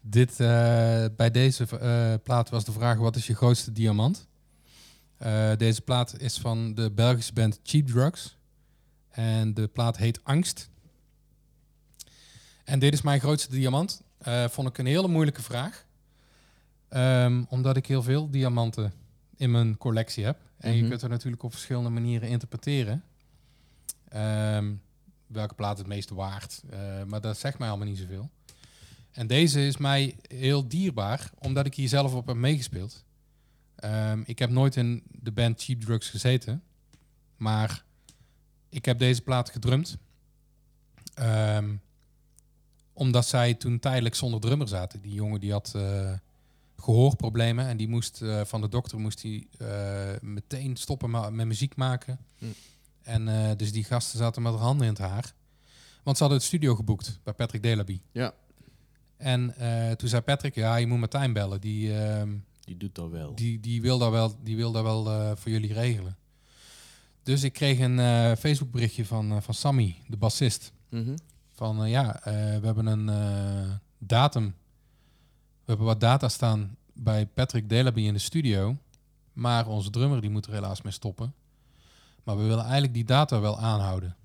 [0.00, 4.26] Dit, eh, bij deze eh, plaat was de vraag: wat is je grootste diamant?
[5.16, 8.36] Eh, deze plaat is van de Belgische band Cheap Drugs.
[9.10, 10.70] En de plaat heet Angst.
[12.64, 14.02] En dit is mijn grootste diamant.
[14.48, 15.86] Vond ik een hele moeilijke vraag.
[16.88, 18.92] Ehm, omdat ik heel veel diamanten
[19.36, 20.38] in mijn collectie heb.
[20.58, 20.88] En je Mhm.
[20.88, 23.04] kunt er natuurlijk op verschillende manieren interpreteren.
[24.08, 24.74] Ehm,
[25.34, 26.62] welke plaat het meest waard.
[26.70, 28.30] Eh, maar dat zegt mij allemaal niet zoveel.
[29.10, 33.04] En deze is mij heel dierbaar, omdat ik hier zelf op heb meegespeeld.
[33.74, 36.62] Ehm, ik heb nooit in de band Cheap Drugs gezeten.
[37.36, 37.84] Maar
[38.68, 39.96] ik heb deze plaat gedrumd.
[41.14, 41.76] Ehm,
[42.92, 45.00] omdat zij toen tijdelijk zonder drummer zaten.
[45.00, 46.12] Die jongen die had eh,
[46.76, 47.66] gehoorproblemen.
[47.66, 49.46] En die moest eh, van de dokter moest hij
[50.20, 52.18] meteen stoppen met muziek maken.
[52.38, 52.46] Hm.
[53.04, 55.34] En eh, dus die gasten zaten met handen in het haar.
[56.02, 58.00] Want ze hadden het studio geboekt bij Patrick Delaby.
[58.12, 58.34] Ja.
[59.16, 61.60] En eh, toen zei Patrick, ja, je moet Martijn bellen.
[61.60, 63.34] Die, ehm, Die doet dat wel.
[63.34, 66.16] die, die wil dat wel, die wil dat wel eh, voor jullie regelen.
[67.22, 67.98] Dus ik kreeg een
[68.36, 70.72] Facebook berichtje van, van Sammy, de bassist.
[70.88, 71.16] Mhm.
[71.52, 74.54] Van ja, we hebben een datum.
[75.64, 78.76] We hebben wat data staan bij Patrick Delaby in de studio.
[79.32, 81.34] Maar onze drummer die moet er helaas mee stoppen.
[82.24, 84.16] Maar we willen eigenlijk die data wel aanhouden.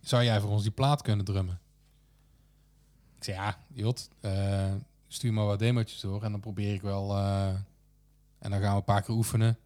[0.00, 1.60] Zou jij voor ons die plaat kunnen drummen?
[3.16, 4.72] Ik zei ja, Jot, eh,
[5.08, 7.16] stuur maar wat demootjes door en dan probeer ik wel.
[7.16, 7.48] eh,
[8.38, 9.58] en dan gaan we een paar keer oefenen.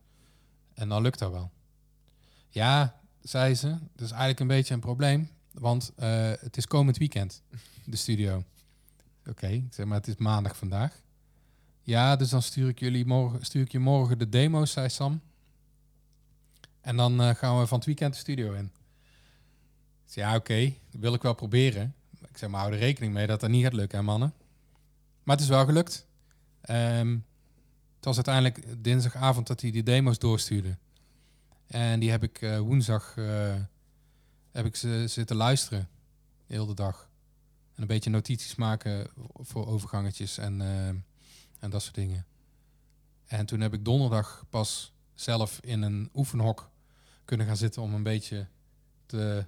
[0.74, 1.50] En dan lukt dat wel.
[2.48, 5.28] Ja, zei ze, dat is eigenlijk een beetje een probleem.
[5.52, 7.42] Want eh, het is komend weekend,
[7.84, 8.44] de studio.
[9.26, 11.00] Oké, zeg maar het is maandag vandaag.
[11.82, 15.20] Ja, dus dan stuur ik, jullie morgen, stuur ik je morgen de demo's, zei Sam.
[16.82, 18.72] En dan eh, gaan we van het weekend de studio in.
[20.04, 21.94] Zei, ja, oké, dat wil ik wel proberen.
[22.28, 24.34] Ik zeg maar, hou er rekening mee dat dat niet gaat lukken, hè, mannen.
[25.22, 26.06] Maar het is wel gelukt.
[26.60, 27.18] Ehm,
[27.96, 30.76] het was uiteindelijk dinsdagavond dat hij die demo's doorstuurde.
[31.66, 33.54] En die heb ik eh, woensdag eh,
[34.50, 35.88] heb ik ze zitten luisteren.
[36.46, 37.10] De hele dag.
[37.74, 40.60] En een beetje notities maken voor overgangetjes en,
[41.58, 42.26] en dat soort dingen.
[43.26, 46.71] En toen heb ik donderdag pas zelf in een oefenhok
[47.24, 48.46] kunnen gaan zitten om een beetje
[49.06, 49.44] te,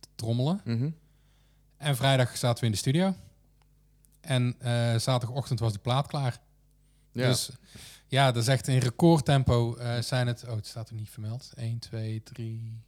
[0.00, 0.60] te trommelen.
[0.64, 0.90] Mhm.
[1.76, 3.14] En vrijdag zaten we in de studio.
[4.20, 6.40] En eh, zaterdagochtend was de plaat klaar.
[7.12, 7.28] Ja.
[7.28, 7.50] Dus
[8.06, 10.44] ja, dat is echt in recordtempo eh, zijn het...
[10.44, 11.52] Oh, het staat er niet vermeld.
[11.56, 12.82] 1, 2, 3,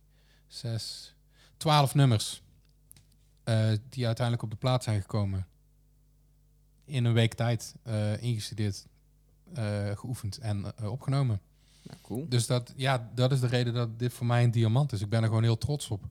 [0.46, 1.14] 6,
[1.56, 2.42] 12 nummers.
[3.44, 5.46] eh, die uiteindelijk op de plaat zijn gekomen.
[6.84, 7.74] In een week tijd
[8.20, 8.86] ingestudeerd.
[9.94, 11.40] geoefend en opgenomen.
[12.02, 12.26] Cool.
[12.28, 15.00] Dus dat, ja, dat is de reden dat dit voor mij een diamant is.
[15.00, 16.04] Ik ben er gewoon heel trots op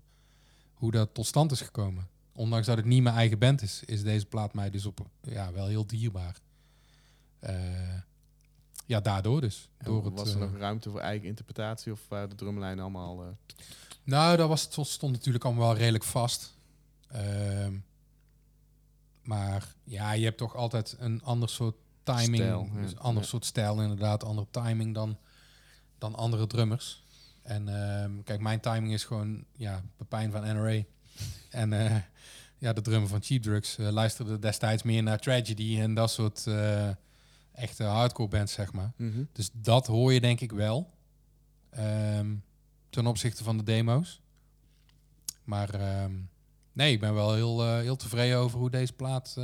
[0.74, 2.08] hoe dat tot stand is gekomen.
[2.34, 5.52] Ondanks dat het niet mijn eigen band is, is deze plaat mij dus op, ja,
[5.52, 6.36] wel heel dierbaar.
[7.40, 7.98] Eh,
[8.86, 9.70] ja, daardoor dus.
[9.78, 12.84] En Door het, was er eh, nog ruimte voor eigen interpretatie of waren de drumlijnen
[12.84, 13.24] allemaal...
[13.24, 13.28] eh,
[14.04, 16.58] Nou, dat was, het stond natuurlijk allemaal wel redelijk vast.
[17.08, 17.74] Ehm,
[19.24, 22.36] maar ja, je hebt toch altijd een ander soort timing.
[22.36, 22.82] Stijl, ja.
[22.82, 23.30] dus een ander Ja.
[23.30, 25.18] soort stijl inderdaad, andere timing dan,
[26.02, 27.04] dan andere drummers.
[27.42, 30.82] En ehm, kijk, mijn timing is gewoon ja, Pepijn van NRA.
[31.50, 31.96] en eh,
[32.58, 36.48] ja, de drummer van Cheap Drugs eh, luisterde destijds meer naar Tragedy en dat soort
[36.48, 36.90] eh,
[37.52, 38.92] echte hardcore bands, zeg maar.
[38.96, 39.24] mhm.
[39.32, 40.94] Dus dat hoor je denk ik wel.
[41.70, 42.36] Ehm,
[42.90, 44.22] ten opzichte van de demo's.
[45.44, 46.14] Maar ehm,
[46.74, 49.38] nee, ik ben wel heel, heel tevreden over hoe deze plaat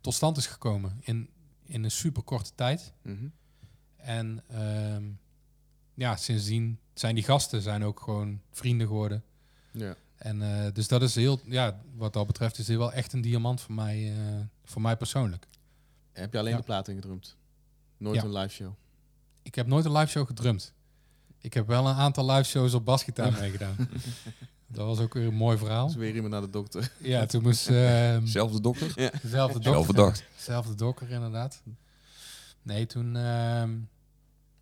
[0.00, 1.00] tot stand is gekomen.
[1.00, 1.30] In,
[1.62, 2.92] in een super korte tijd.
[3.02, 3.26] Mhm.
[3.96, 5.04] En ehm,
[5.94, 9.22] ja, sindsdien zijn die gasten zijn ook gewoon vrienden geworden.
[9.70, 9.94] Ja.
[10.16, 13.20] En eh, dus dat is heel, ja, wat dat betreft is dit wel echt een
[13.20, 15.46] diamant voor mij, eh, voor mij persoonlijk.
[16.12, 16.56] Heb je alleen Ja.
[16.58, 17.36] de plaat ingedrumd?
[17.96, 18.22] Nooit Ja.
[18.24, 18.72] een live show?
[19.42, 20.72] Ik heb nooit een live show gedrumd.
[21.38, 23.76] Ik heb wel een aantal live shows op basgitaar meegedaan.
[24.66, 25.86] Dat was ook weer een mooi verhaal.
[25.86, 26.92] Dus weer iemand naar de dokter.
[26.98, 28.94] Ja, toen moest ehm Zelfde dokter?
[29.22, 29.84] dezelfde Zelf dokter.
[29.84, 30.24] verdacht.
[30.36, 31.62] Zelfde dokker, inderdaad.
[32.62, 33.16] Nee, toen...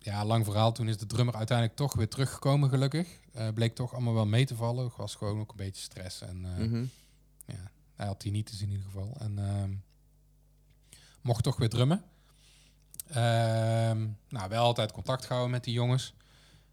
[0.03, 0.71] ja, lang verhaal.
[0.71, 3.07] Toen is de drummer uiteindelijk toch weer teruggekomen, gelukkig.
[3.33, 4.83] Eh, bleek toch allemaal wel mee te vallen.
[4.85, 6.21] Het was gewoon ook een beetje stress.
[6.21, 6.85] En eh, Mhm.
[7.45, 9.15] ja, hij had tinnitus in ieder geval.
[9.19, 9.73] En ehm,
[11.21, 12.03] mocht toch weer drummen.
[13.07, 16.13] Ehm, nou, wel altijd contact gehouden met die jongens.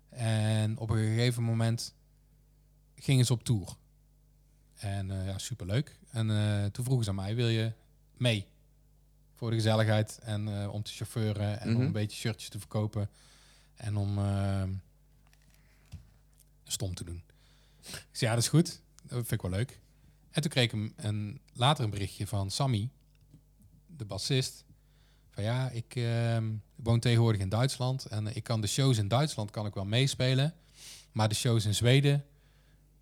[0.08, 1.94] En op een gegeven moment
[2.96, 3.76] gingen ze op tour.
[4.74, 5.98] En eh, ja, superleuk.
[6.10, 6.26] En
[6.72, 7.72] toen vroegen ze aan mij, wil je
[8.16, 8.46] mee?
[9.38, 11.82] Voor de gezelligheid en eh, om te chauffeuren en om Mhm.
[11.84, 13.08] een beetje shirtjes te verkopen.
[13.74, 14.70] En om ehm,
[16.64, 17.22] stom te doen.
[17.82, 18.80] Ik zei, ja, dat is goed.
[19.02, 19.80] Dat vind ik wel leuk.
[20.30, 22.88] En toen kreeg ik een, een, later een berichtje van Sammy,
[23.86, 24.64] de bassist.
[25.30, 29.50] Van ja, ik ehm, woon tegenwoordig in Duitsland en ik kan de shows in Duitsland
[29.50, 30.54] kan ik wel meespelen.
[31.12, 32.24] Maar de shows in Zweden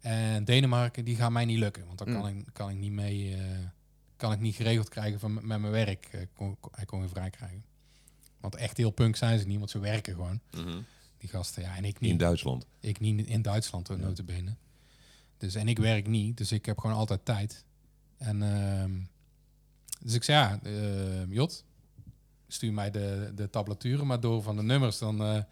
[0.00, 1.86] en Denemarken, die gaan mij niet lukken.
[1.86, 3.40] Want dan kan, ik, kan ik niet mee, eh,
[4.16, 6.04] kan ik niet geregeld krijgen van, met mijn werk.
[6.06, 7.64] eh, kon, kon- hij kon weer vrij krijgen.
[8.40, 10.40] Want echt heel punk zijn ze niet, want ze werken gewoon.
[11.18, 12.10] Die gasten, ja, en ik niet.
[12.10, 12.66] In Duitsland.
[12.80, 13.94] Ik niet in Duitsland, ja.
[13.96, 14.54] notabene.
[15.38, 17.64] Dus, en ik werk niet, dus ik heb gewoon altijd tijd.
[18.16, 19.00] En, ehm,
[20.00, 21.64] dus ik zei, ja, eh, Jot,
[22.48, 24.98] stuur mij de, de tablaturen maar door van de nummers.
[24.98, 25.42] Dan eh,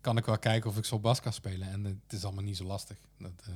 [0.00, 1.68] kan ik wel kijken of ik zo bas kan spelen.
[1.70, 2.96] En het is allemaal niet zo lastig.
[3.18, 3.52] Dat, eh,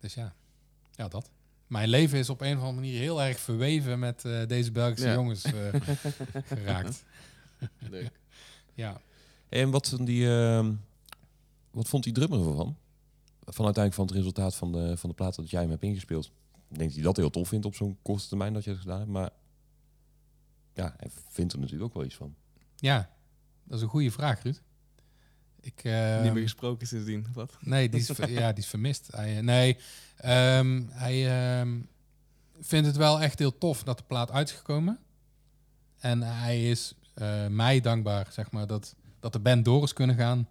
[0.00, 0.34] dus ja,
[0.94, 1.30] ja, dat.
[1.72, 5.06] Mijn leven is op een of andere manier heel erg verweven met eh, deze Belgische
[5.08, 5.14] Ja.
[5.14, 5.52] jongens eh,
[6.44, 7.04] geraakt.
[7.78, 8.10] Leuk.
[8.74, 9.00] Ja.
[9.48, 10.72] En wat, die, ehm,
[11.70, 12.76] wat vond die drummer ervan?
[13.44, 16.24] Van uiteindelijk van het resultaat van de, van de plaat dat jij hem hebt ingespeeld.
[16.68, 18.78] Ik denk dat hij dat heel tof vindt op zo'n korte termijn dat je het
[18.80, 19.10] gedaan hebt.
[19.10, 19.30] Maar
[20.74, 22.34] ja, hij vindt er natuurlijk ook wel iets van.
[22.76, 23.10] ja,
[23.64, 24.60] dat is een goede vraag, Ruud.
[25.62, 27.26] Ik, Niet ehm, meer gesproken sindsdien.
[27.32, 27.56] Wat?
[27.60, 29.08] Nee, die is, ja, die is vermist.
[29.12, 29.78] Hij, eh, nee,
[30.16, 31.80] ehm, hij ehm,
[32.60, 34.98] vindt het wel echt heel tof dat de plaat uit is gekomen.
[35.98, 40.16] En hij is eh, mij dankbaar, zeg maar, dat, dat de band door is kunnen
[40.16, 40.48] gaan.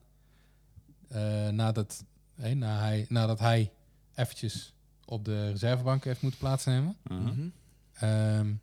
[1.08, 2.04] eh, nadat,
[2.36, 3.72] hé, na hij, nadat hij
[4.16, 4.74] eventjes
[5.06, 6.98] op de reservebank heeft moeten plaatsnemen.
[7.04, 7.48] Mhm.
[7.94, 8.54] Ehm,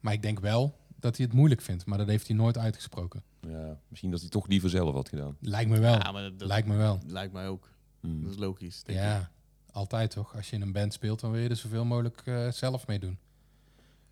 [0.00, 1.86] maar ik denk wel dat hij het moeilijk vindt.
[1.86, 3.22] Maar dat heeft hij nooit uitgesproken.
[3.40, 5.36] Ja, misschien dat hij toch liever zelf had gedaan.
[5.40, 5.94] Lijkt me wel.
[5.98, 6.98] Ja, maar dat, dat Lijkt me wel.
[7.06, 7.70] lijkt mij ook.
[8.00, 8.22] Mm.
[8.22, 8.82] Dat is logisch.
[8.82, 9.04] Denk ik.
[9.04, 9.30] Ja,
[9.72, 10.36] altijd toch.
[10.36, 12.98] Als je in een band speelt, dan wil je er zoveel mogelijk eh, zelf mee
[12.98, 13.18] doen.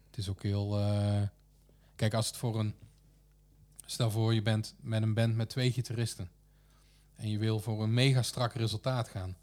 [0.06, 0.78] Het is ook heel...
[0.78, 1.22] eh,
[1.96, 2.74] Kijk, als het voor een...
[3.86, 6.28] Stel voor, je bent met een band met twee gitaristen.
[7.14, 9.36] En je wil voor een mega strak resultaat gaan.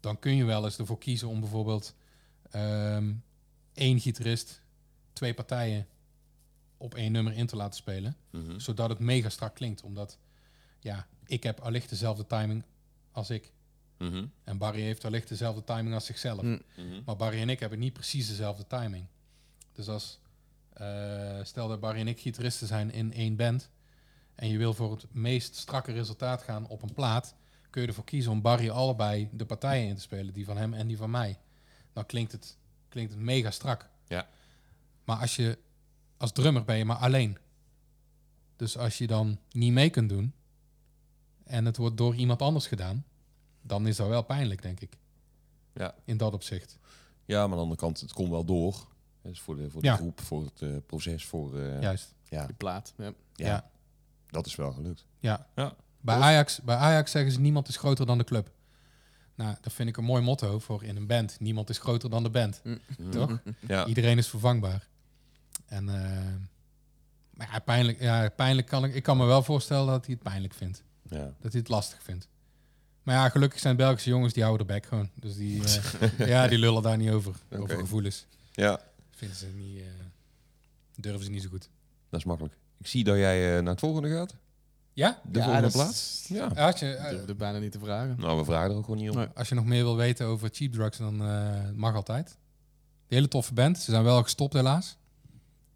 [0.00, 1.94] Dan kun je wel eens ervoor kiezen om bijvoorbeeld...
[2.50, 3.12] ehm,
[3.72, 4.62] één gitarist,
[5.12, 5.86] twee partijen
[6.78, 8.16] op één nummer in te laten spelen.
[8.30, 8.58] Mhm.
[8.58, 9.82] Zodat het mega strak klinkt.
[9.82, 10.18] Omdat,
[10.80, 12.64] ja, ik heb allicht dezelfde timing
[13.12, 13.52] als ik.
[13.98, 14.26] Mhm.
[14.44, 16.42] En Barry heeft wellicht dezelfde timing als zichzelf.
[16.42, 16.62] Mm.
[16.76, 17.02] Mhm.
[17.04, 19.06] Maar Barry en ik hebben niet precies dezelfde timing.
[19.72, 20.20] Dus als,
[20.72, 23.70] eh, stel dat Barry en ik gitaristen zijn in één band...
[24.34, 27.34] en je wil voor het meest strakke resultaat gaan op een plaat...
[27.70, 30.34] kun je ervoor kiezen om Barry allebei de partijen in te spelen.
[30.34, 31.38] Die van hem en die van mij.
[31.92, 32.56] Dan klinkt het,
[32.88, 33.88] klinkt het mega strak.
[34.06, 34.28] Ja.
[35.04, 35.58] Maar als je
[36.18, 37.38] als drummer ben je maar alleen.
[38.56, 40.32] Dus als je dan niet mee kunt doen...
[41.44, 43.04] en het wordt door iemand anders gedaan...
[43.62, 44.96] dan is dat wel pijnlijk, denk ik.
[45.74, 45.94] Ja.
[46.04, 46.78] In dat opzicht.
[47.24, 48.86] ja, maar aan de andere kant, het komt wel door.
[49.22, 49.96] Dus voor de, voor de Ja.
[49.96, 52.14] groep, voor het eh, proces, voor, eh, Juist.
[52.24, 52.94] Ja, Die plaat.
[52.96, 53.12] Ja.
[53.34, 53.70] ja, Ja.
[54.26, 55.06] dat is wel gelukt.
[55.18, 55.46] Ja.
[55.54, 55.74] Ja.
[56.00, 58.50] Bij, Ajax, bij Ajax zeggen ze niemand is groter dan de club.
[59.34, 61.40] Nou, dat vind ik een mooi motto voor in een band.
[61.40, 62.62] Niemand is groter dan de band.
[63.10, 63.42] Toch?
[63.66, 64.88] Ja, Iedereen is vervangbaar.
[65.68, 66.34] En, eh,
[67.30, 68.94] maar ja, pijnlijk, ja, pijnlijk kan ik...
[68.94, 70.82] Ik kan me wel voorstellen dat hij het pijnlijk vindt.
[71.02, 71.24] ja.
[71.40, 72.28] Dat hij het lastig vindt.
[73.02, 75.10] Maar ja, gelukkig zijn Belgische jongens die houden de bek gewoon.
[75.14, 77.34] Dus die, eh, ja, die lullen daar niet over.
[77.50, 78.26] Over gevoelens.
[78.52, 79.78] ja, Vinden ze niet...
[79.80, 79.84] eh,
[80.96, 81.68] durven ze niet zo goed.
[82.10, 82.54] dat is makkelijk.
[82.78, 84.34] Ik zie dat jij eh, naar het volgende gaat.
[84.92, 85.20] Ja?
[85.24, 86.24] De Ja, volgende plaats.
[86.28, 86.46] Ja.
[86.46, 88.16] Als je, durfde bijna niet te vragen.
[88.18, 89.16] Nou, we vragen er ook gewoon niet om.
[89.16, 89.26] Nee.
[89.34, 92.36] Als je nog meer wil weten over cheap drugs, dan eh, mag altijd.
[93.08, 93.78] De hele toffe band.
[93.78, 94.96] Ze zijn wel gestopt helaas.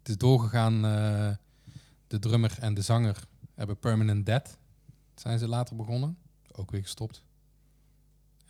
[0.03, 0.85] Het is doorgegaan.
[0.85, 1.35] eh,
[2.07, 3.23] de drummer en de zanger
[3.53, 4.57] hebben Permanent Dead.
[5.15, 6.17] Zijn ze later begonnen.
[6.51, 7.23] Ook weer gestopt.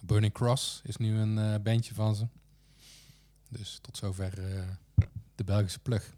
[0.02, 2.28] Burning Cross is nu een eh, bandje van ze.
[3.50, 4.68] Dus tot zover eh,
[5.36, 6.16] de Belgische plug.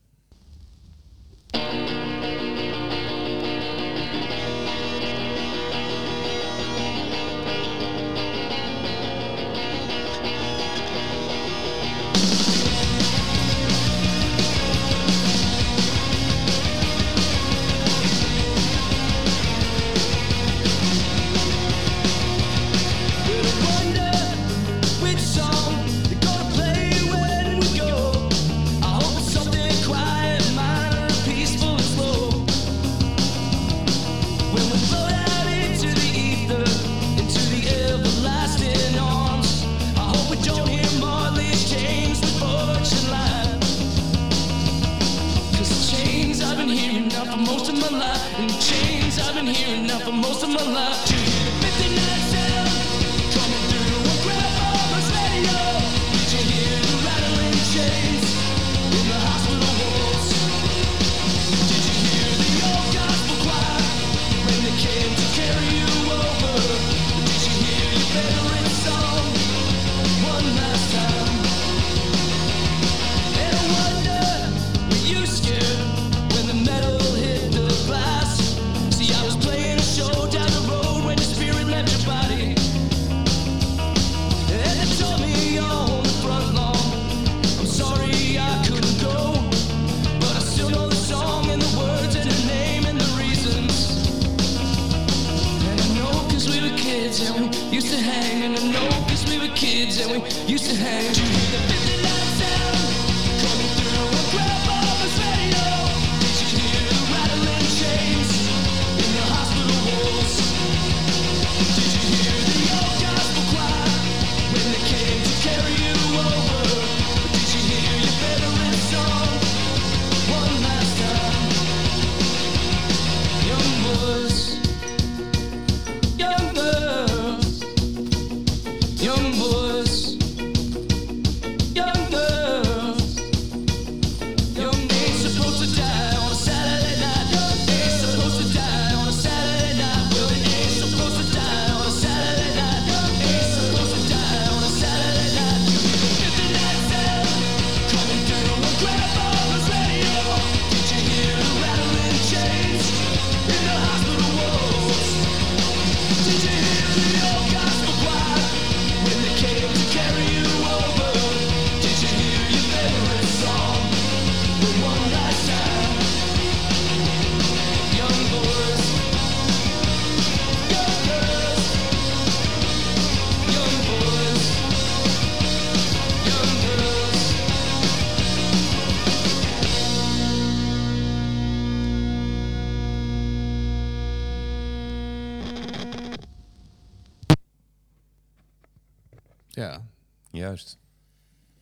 [189.56, 189.86] Ja.
[190.32, 190.78] Juist.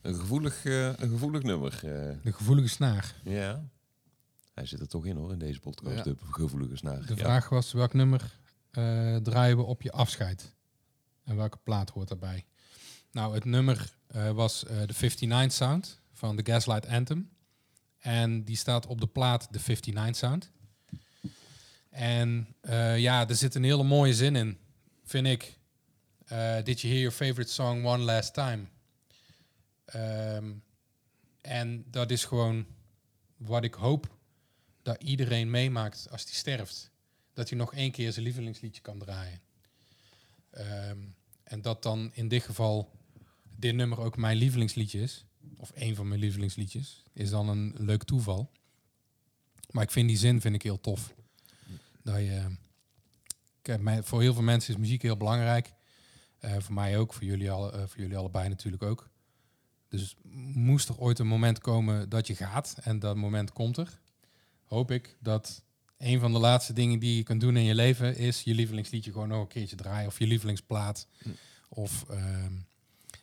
[0.01, 1.73] Een gevoelig, eh, een gevoelig nummer.
[1.73, 2.17] eh.
[2.23, 3.15] De gevoelige snaar.
[3.23, 3.63] ja.
[4.53, 5.95] Hij zit er toch in hoor, in deze podcast.
[5.95, 6.03] Ja.
[6.03, 7.05] De gevoelige snaar.
[7.05, 7.23] De Ja.
[7.23, 8.39] vraag was welk nummer
[8.71, 10.55] eh, draaien we op je afscheid?
[11.23, 12.45] En welke plaat hoort daarbij?
[13.11, 13.93] Nou, het nummer
[14.33, 17.29] was de 59 Sound van de Gaslight Anthem.
[17.99, 20.51] En die staat op de plaat de 59 Sound.
[21.89, 22.47] En
[22.97, 24.57] ja, er zit een hele mooie zin in,
[25.03, 25.59] vind ik.
[26.25, 28.65] Eh, Did you hear your favorite song one last time?
[29.85, 30.51] Ehm,
[31.41, 32.65] en dat is gewoon
[33.37, 34.17] wat ik hoop
[34.81, 36.91] dat iedereen meemaakt als hij sterft.
[37.33, 39.41] Dat hij nog één keer zijn lievelingsliedje kan draaien.
[40.49, 40.97] Ehm,
[41.43, 42.91] en dat dan in dit geval
[43.57, 45.25] dit nummer ook mijn lievelingsliedje is.
[45.57, 47.03] Of één van mijn lievelingsliedjes.
[47.13, 48.51] Is dan een leuk toeval.
[49.71, 51.13] Maar ik vind die zin vind ik heel tof.
[52.03, 52.55] Dat je,
[54.01, 55.73] voor heel veel mensen is muziek heel belangrijk.
[56.43, 59.09] Eh, voor mij ook, voor jullie, alle, eh, voor jullie allebei natuurlijk ook.
[59.89, 60.15] Dus
[60.53, 63.99] moest er ooit een moment komen dat je gaat, en dat moment komt er,
[64.63, 65.63] hoop ik dat
[65.97, 69.11] een van de laatste dingen die je kunt doen in je leven is je lievelingsliedje
[69.11, 71.07] gewoon nog een keertje draaien of je lievelingsplaat.
[71.69, 72.53] Of, ehm,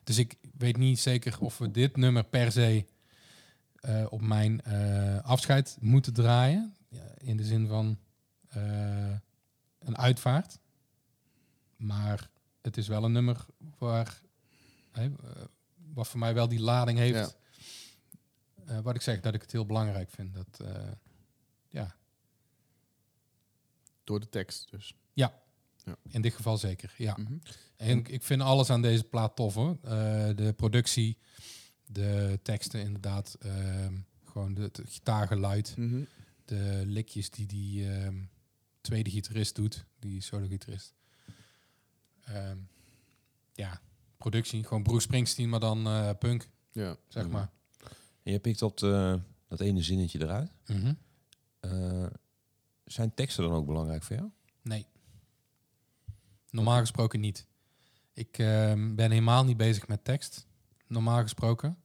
[0.04, 2.86] dus ik weet niet zeker of we dit nummer per se
[3.74, 4.62] eh, op mijn
[5.22, 6.76] afscheid moeten draaien.
[6.88, 7.98] Ja, in de zin van
[9.78, 10.58] een uitvaart.
[11.76, 12.30] Maar
[12.62, 13.46] het is wel een nummer
[13.78, 14.20] waar,
[14.92, 15.04] eh,
[15.92, 17.36] wat voor mij wel die lading heeft.
[18.66, 20.34] Eh, wat ik zeg, dat ik het heel belangrijk vind.
[20.34, 20.92] Dat, eh,
[21.68, 21.96] ja,
[24.04, 24.94] Door de tekst dus.
[26.08, 26.94] in dit geval zeker.
[26.96, 27.16] Ja.
[27.18, 27.38] Mhm.
[27.76, 29.78] En ik- ik vind alles aan deze plaat tof hoor.
[30.36, 31.18] De productie,
[31.86, 33.36] de teksten inderdaad.
[33.40, 35.76] ehm, gewoon de, het gitaargeluid.
[35.76, 36.04] Mhm.
[36.44, 38.22] De likjes die die ehm,
[38.80, 39.84] tweede gitarist doet.
[39.98, 40.94] Die solo-gitarist.
[40.94, 40.99] Ehm,
[43.52, 43.80] ja,
[44.16, 44.64] productie.
[44.64, 46.96] Gewoon Bruce Springsteen, maar dan eh, punk, Ja.
[47.08, 47.32] zeg Mhm.
[47.32, 47.50] maar.
[48.22, 49.14] En je pikt dat, eh,
[49.48, 50.50] dat ene zinnetje eruit.
[50.66, 50.94] Mhm.
[51.60, 52.06] Eh,
[52.84, 54.28] zijn teksten dan ook belangrijk voor jou?
[54.62, 54.86] Nee.
[56.50, 57.46] Normaal gesproken niet.
[58.12, 60.46] Ik ehm, ben helemaal niet bezig met tekst.
[60.86, 61.78] Normaal gesproken.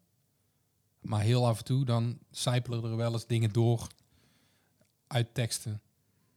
[1.02, 3.88] Maar heel af en toe dan sijpelen er wel eens dingen door
[5.08, 5.82] uit teksten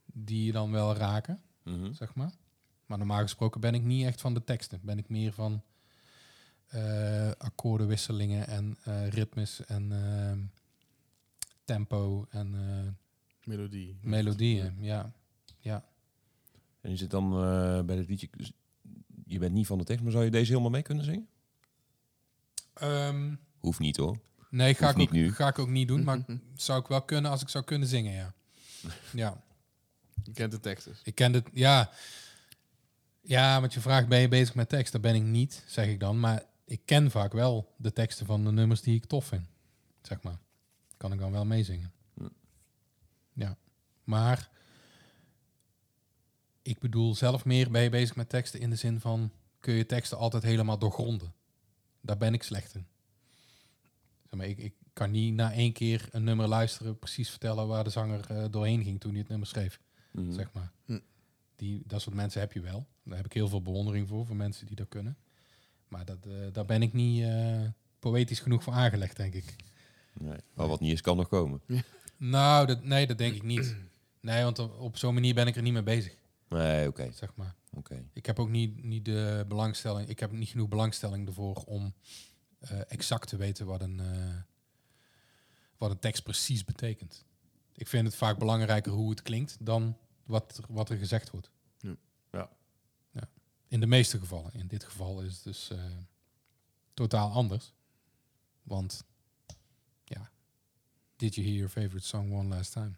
[0.05, 1.93] die je dan wel raken, Mhm.
[1.93, 2.31] zeg maar.
[2.89, 4.79] Maar normaal gesproken ben ik niet echt van de teksten.
[4.83, 5.63] Ben ik meer van
[6.67, 10.39] eh, akkoordenwisselingen en eh, ritmes en ehm,
[11.63, 12.91] tempo en eh,
[13.43, 13.97] Melodie.
[14.01, 14.77] melodieën.
[14.79, 15.11] Ja.
[15.59, 15.85] ja.
[16.81, 18.29] En is het dan eh, bij dit liedje...
[19.25, 21.27] Je bent niet van de tekst, maar zou je deze helemaal mee kunnen zingen?
[22.73, 24.19] Ehm, Hoeft niet hoor.
[24.49, 25.33] Nee, ga Hoeft ik, niet ook, nu.
[25.33, 26.03] ga ik ook niet doen.
[26.03, 26.25] Maar
[26.55, 28.33] zou ik wel kunnen als ik zou kunnen zingen, ja.
[29.13, 29.43] Ja,
[30.23, 31.01] Je kent de tekst dus.
[31.03, 31.49] ik ken het.
[31.53, 31.89] Ja,
[33.29, 34.91] ja want je vraagt, ben je bezig met tekst?
[34.91, 36.19] Dat ben ik niet, zeg ik dan.
[36.19, 39.47] Maar ik ken vaak wel de teksten van de nummers die ik tof vind.
[40.01, 40.37] Zeg maar.
[40.97, 41.91] Kan ik dan wel meezingen.
[42.13, 42.27] Hm.
[43.33, 43.57] Ja.
[44.03, 44.49] Maar
[46.61, 49.31] ik bedoel zelf meer, ben je bezig met teksten in de zin van...
[49.59, 51.33] kun je teksten altijd helemaal doorgronden?
[52.01, 52.87] Daar ben ik slecht in.
[54.23, 56.99] Zeg maar, ik, ik kan niet na één keer een nummer luisteren...
[56.99, 59.79] precies vertellen waar de zanger eh, doorheen ging toen hij het nummer schreef
[60.11, 60.31] Mhm.
[60.33, 60.71] zeg maar.
[60.85, 60.99] Hm.
[61.59, 62.87] Die, dat soort mensen heb je wel.
[63.03, 65.17] Daar heb ik heel veel bewondering voor, voor mensen die dat kunnen.
[65.87, 67.61] Maar dat, eh, daar ben ik niet eh,
[67.99, 69.55] poëtisch genoeg voor aangelegd, denk ik.
[70.13, 70.37] Nee.
[70.53, 71.61] Maar wat niet is, kan nog komen.
[72.17, 73.75] Nou, dat, nee, dat denk ik niet.
[74.19, 76.13] Nee, want op, zo'n manier ben ik er niet mee bezig,
[76.49, 77.11] Nee, oké.
[77.11, 77.55] zeg maar.
[77.73, 78.03] oké.
[78.13, 81.93] Ik heb ook niet, niet de belangstelling, ik heb niet genoeg belangstelling ervoor om
[82.59, 84.35] eh, exact te weten wat een, eh,
[85.77, 87.25] wat een tekst precies betekent.
[87.75, 89.97] Ik vind het vaak belangrijker hoe het klinkt dan
[90.29, 91.49] wat, er- wat er gezegd wordt.
[91.77, 91.95] Ja.
[92.31, 92.49] Ja.
[93.11, 93.29] ja.
[93.67, 94.53] In de meeste gevallen.
[94.53, 95.83] In dit geval is het dus eh,
[96.93, 97.73] totaal anders.
[98.63, 99.03] Want,
[100.03, 100.31] ja,
[101.15, 102.91] did you hear your favorite song one last time?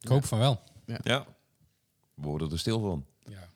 [0.00, 0.62] Ik hoop van wel.
[0.84, 1.26] Ja.
[2.14, 3.06] We worden er stil van.
[3.24, 3.48] Ja.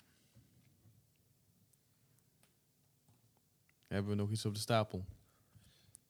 [3.86, 5.04] Hebben we nog iets op de stapel?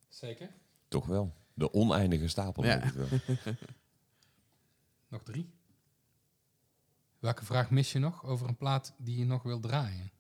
[0.09, 0.51] Zeker.
[0.89, 1.35] Toch wel.
[1.55, 2.65] De oneindige stapel.
[2.65, 2.93] Ja.
[5.13, 5.51] Nog drie.
[7.19, 10.11] Welke vraag mis je nog over een plaat die je nog wil draaien?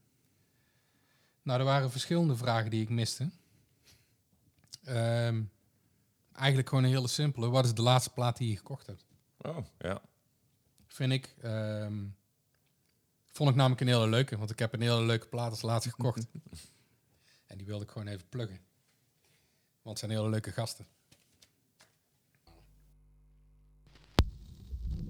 [1.43, 3.31] Nou, er waren verschillende vragen die ik miste.
[4.85, 5.43] Ehm,
[6.33, 7.49] eigenlijk gewoon een hele simpele.
[7.49, 9.07] Wat is de laatste plaat die je gekocht hebt?
[9.37, 10.03] Oh, ja.
[10.87, 11.35] Vind ik.
[11.41, 12.05] ehm,
[13.27, 14.39] vond ik namelijk een hele leuke.
[14.39, 16.27] Want ik heb een hele leuke plaat als laatste gekocht.
[17.47, 18.61] en die wilde ik gewoon even pluggen.
[19.83, 20.87] Want het zijn hele leuke gasten.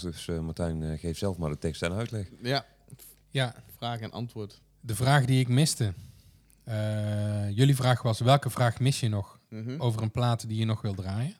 [0.00, 2.28] Vraag, dus eh, Martijn, eh, geef zelf maar de tekst en uitleg.
[2.42, 2.66] Ja,
[3.30, 4.60] Ja, vraag en antwoord.
[4.80, 5.92] de vraag die ik miste.
[6.64, 9.80] Eh, jullie vraag was, welke vraag mis je nog Mhm.
[9.80, 11.34] over een plaat die je nog wil draaien?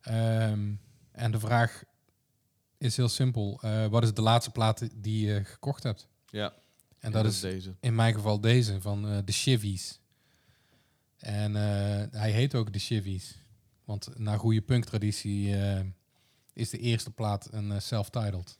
[0.00, 0.72] Ehm,
[1.12, 1.82] en de vraag
[2.78, 3.58] is heel simpel.
[3.62, 6.08] Eh, wat is de laatste plaat die je gekocht hebt?
[6.26, 6.54] Ja,
[6.98, 7.74] En dat is deze.
[7.80, 10.00] in mijn geval deze van eh, de Chivies.
[11.16, 11.62] En eh,
[12.20, 13.44] hij heet ook de Chivies.
[13.84, 15.80] Want naar goede punktraditie eh
[16.56, 18.58] is de eerste plaat een eh, self-titled.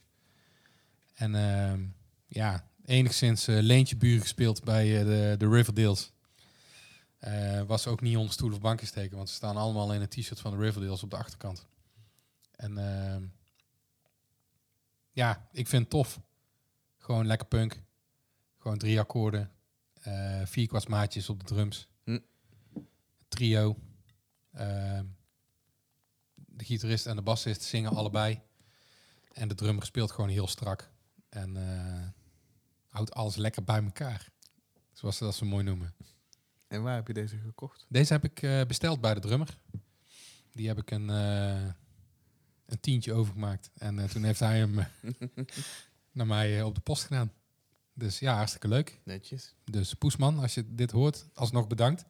[1.15, 1.87] En ehm,
[2.27, 6.15] ja, enigszins eh leentje buren gespeeld bij eh, de, de Riverdales.
[7.67, 10.41] Was ook niet onder stoel of banken steken, want ze staan allemaal in een t-shirt
[10.41, 11.67] van de Riverdales op de achterkant.
[12.51, 13.23] En ehm,
[15.11, 16.21] ja, ik vind het tof.
[16.99, 17.83] Gewoon lekker punk.
[18.59, 19.51] Gewoon drie akkoorden.
[20.03, 21.89] eh vier kwartsmaatjes op de drums.
[22.05, 22.19] Hm.
[23.29, 23.77] Trio.
[24.53, 25.05] Ehm,
[26.57, 28.41] de gitarist en de bassist zingen allebei.
[29.33, 30.91] En de drummer speelt gewoon heel strak.
[31.29, 32.09] En eh,
[32.89, 34.29] houdt alles lekker bij elkaar.
[34.93, 35.95] Zoals ze dat zo mooi noemen.
[36.69, 37.87] En waar heb je deze gekocht?
[37.89, 39.59] Deze heb ik eh, besteld bij de drummer.
[40.53, 41.73] Die heb ik een, eh,
[42.67, 43.71] een tientje overgemaakt.
[43.75, 44.75] En toen heeft hij hem
[46.13, 47.33] naar mij op de post gedaan.
[47.93, 49.01] Dus ja, hartstikke leuk.
[49.05, 49.55] Netjes.
[49.65, 52.05] Dus Poesman, als je dit hoort, alsnog bedankt.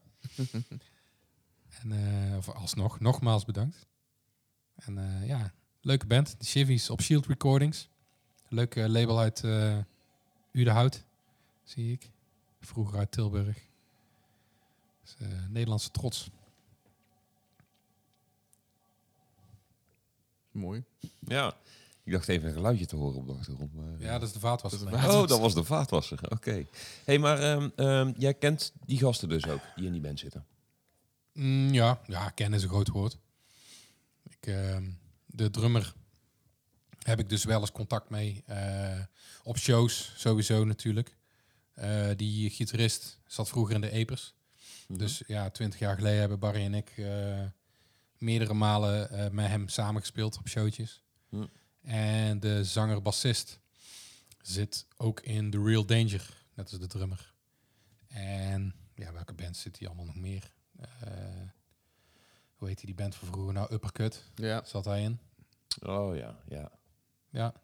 [1.82, 1.92] en,
[2.36, 3.86] of alsnog, nogmaals bedankt.
[4.76, 6.34] En eh, ja, leuke band.
[6.38, 7.88] De Chivies op Shield Recordings.
[8.48, 9.78] Leuk eh, label uit eh
[10.52, 11.04] Udenhout,
[11.64, 12.10] zie ik.
[12.60, 13.58] Vroeger uit Tilburg.
[15.02, 15.16] Dus,
[15.48, 16.30] Nederlandse trots.
[20.50, 20.84] Mooi.
[21.20, 21.56] Ja.
[22.04, 23.74] Ik dacht even een geluidje te horen op de achtergrond.
[23.74, 24.78] Maar, Ja, dat is de vaatwasser.
[24.78, 25.22] Dat is de denk ik.
[25.22, 26.18] Oh, dat was de vaatwasser.
[26.30, 26.66] Oké.
[27.04, 30.46] hey, maar ehm, ehm, jij kent die gasten dus ook, die in die band zitten?
[31.32, 33.18] Mm, ja, ja, kennen is een groot woord.
[34.28, 34.90] Ik, ehm,
[35.26, 35.94] de drummer
[37.02, 38.42] heb ik dus wel eens contact mee.
[38.46, 39.00] eh,
[39.42, 41.16] op shows sowieso natuurlijk.
[41.74, 44.34] Eh, die gitarist zat vroeger in de Epers.
[44.88, 44.98] Mhm.
[44.98, 47.44] Dus ja, twintig jaar geleden hebben Barry en ik eh,
[48.18, 51.02] meerdere malen met hem samengespeeld op showtjes.
[51.28, 51.46] Hm.
[51.82, 53.60] En de zanger-bassist
[54.42, 57.34] zit ook in The Real Danger, net als de drummer.
[58.08, 60.52] En ja, welke band zit hij allemaal nog meer?
[62.56, 63.52] Hoe heet die, die band van vroeger?
[63.52, 64.64] Nou, Uppercut Ja.
[64.64, 65.18] zat hij in.
[65.82, 66.70] Oh ja, ja.
[67.30, 67.54] Ja.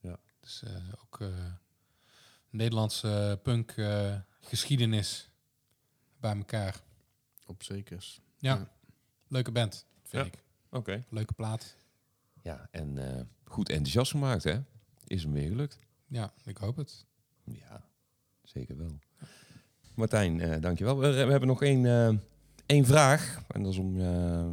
[0.00, 0.18] Ja.
[0.40, 1.28] Dus eh, ook eh,
[2.50, 5.30] Nederlandse punk eh, geschiedenis
[6.20, 6.80] bij elkaar.
[7.46, 8.20] Op zekers.
[8.38, 8.54] Ja.
[8.54, 8.68] Ja.
[9.28, 10.32] Leuke band, vind Ja.
[10.32, 10.42] ik.
[10.70, 11.04] Oké.
[11.08, 11.76] Leuke plaat.
[12.42, 12.98] Ja, en
[13.44, 14.60] goed enthousiast gemaakt, hè?
[15.06, 15.78] Is hem weer gelukt?
[16.06, 17.06] Ja, ik hoop het.
[17.44, 17.84] Ja,
[18.42, 18.98] zeker wel.
[19.94, 20.98] Martijn, dankjewel.
[20.98, 22.22] We, we hebben nog één,
[22.66, 23.42] één vraag.
[23.48, 24.46] En dat is om, eh,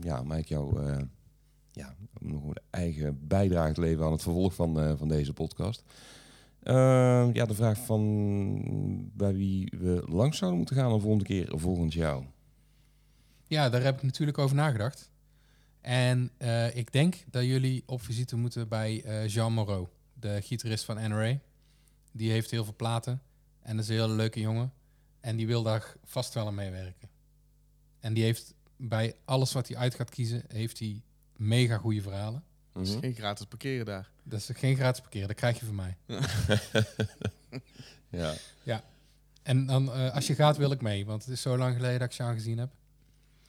[0.00, 0.98] ja, eigenlijk jou eh,
[1.72, 5.32] ja, om nog een eigen bijdrage te leveren aan het vervolg van, eh, van deze
[5.32, 5.82] podcast.
[7.32, 11.94] Ja, de vraag van bij wie we langs zouden moeten gaan de volgende keer volgens
[11.94, 12.24] jou.
[13.46, 15.10] Ja, daar heb ik natuurlijk over nagedacht.
[15.80, 16.30] En
[16.74, 21.38] ik denk dat jullie op visite moeten bij Jean Moreau, de gitarist van NRA.
[22.12, 23.22] Die heeft heel veel platen
[23.62, 24.72] en is een hele leuke jongen.
[25.20, 27.08] En die wil daar vast wel aan meewerken.
[28.08, 31.02] En die heeft bij alles wat hij uit gaat kiezen, heeft hij
[31.36, 32.42] mega goede verhalen.
[32.72, 33.00] Het is Mhm.
[33.00, 34.10] geen gratis parkeren daar.
[34.22, 35.96] Dat is geen gratis parkeren, dat krijg je van mij.
[38.64, 38.82] Ja.
[39.42, 41.98] En dan, eh, als je gaat, wil ik mee, want het is zo lang geleden
[41.98, 42.70] dat ik Jean gezien heb.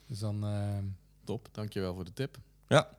[0.08, 0.84] Dus dan, ehm,
[1.24, 2.38] Top, dankjewel voor de tip.
[2.68, 2.90] ja.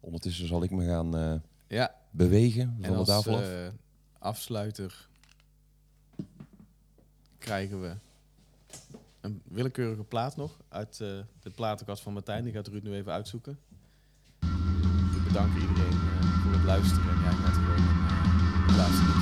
[0.00, 1.34] Ondertussen zal ik me gaan eh,
[1.66, 3.72] Ja, bewegen en van de tafel af.
[4.18, 5.08] afsluiter
[7.38, 7.96] krijgen we
[9.22, 11.08] een willekeurige plaat nog uit eh,
[11.40, 12.44] de platenkast van Martijn.
[12.44, 13.58] Die gaat Ruud nu even uitzoeken.
[14.38, 19.21] We bedanken iedereen eh, voor het luisteren en jij gewoon uh, draaien.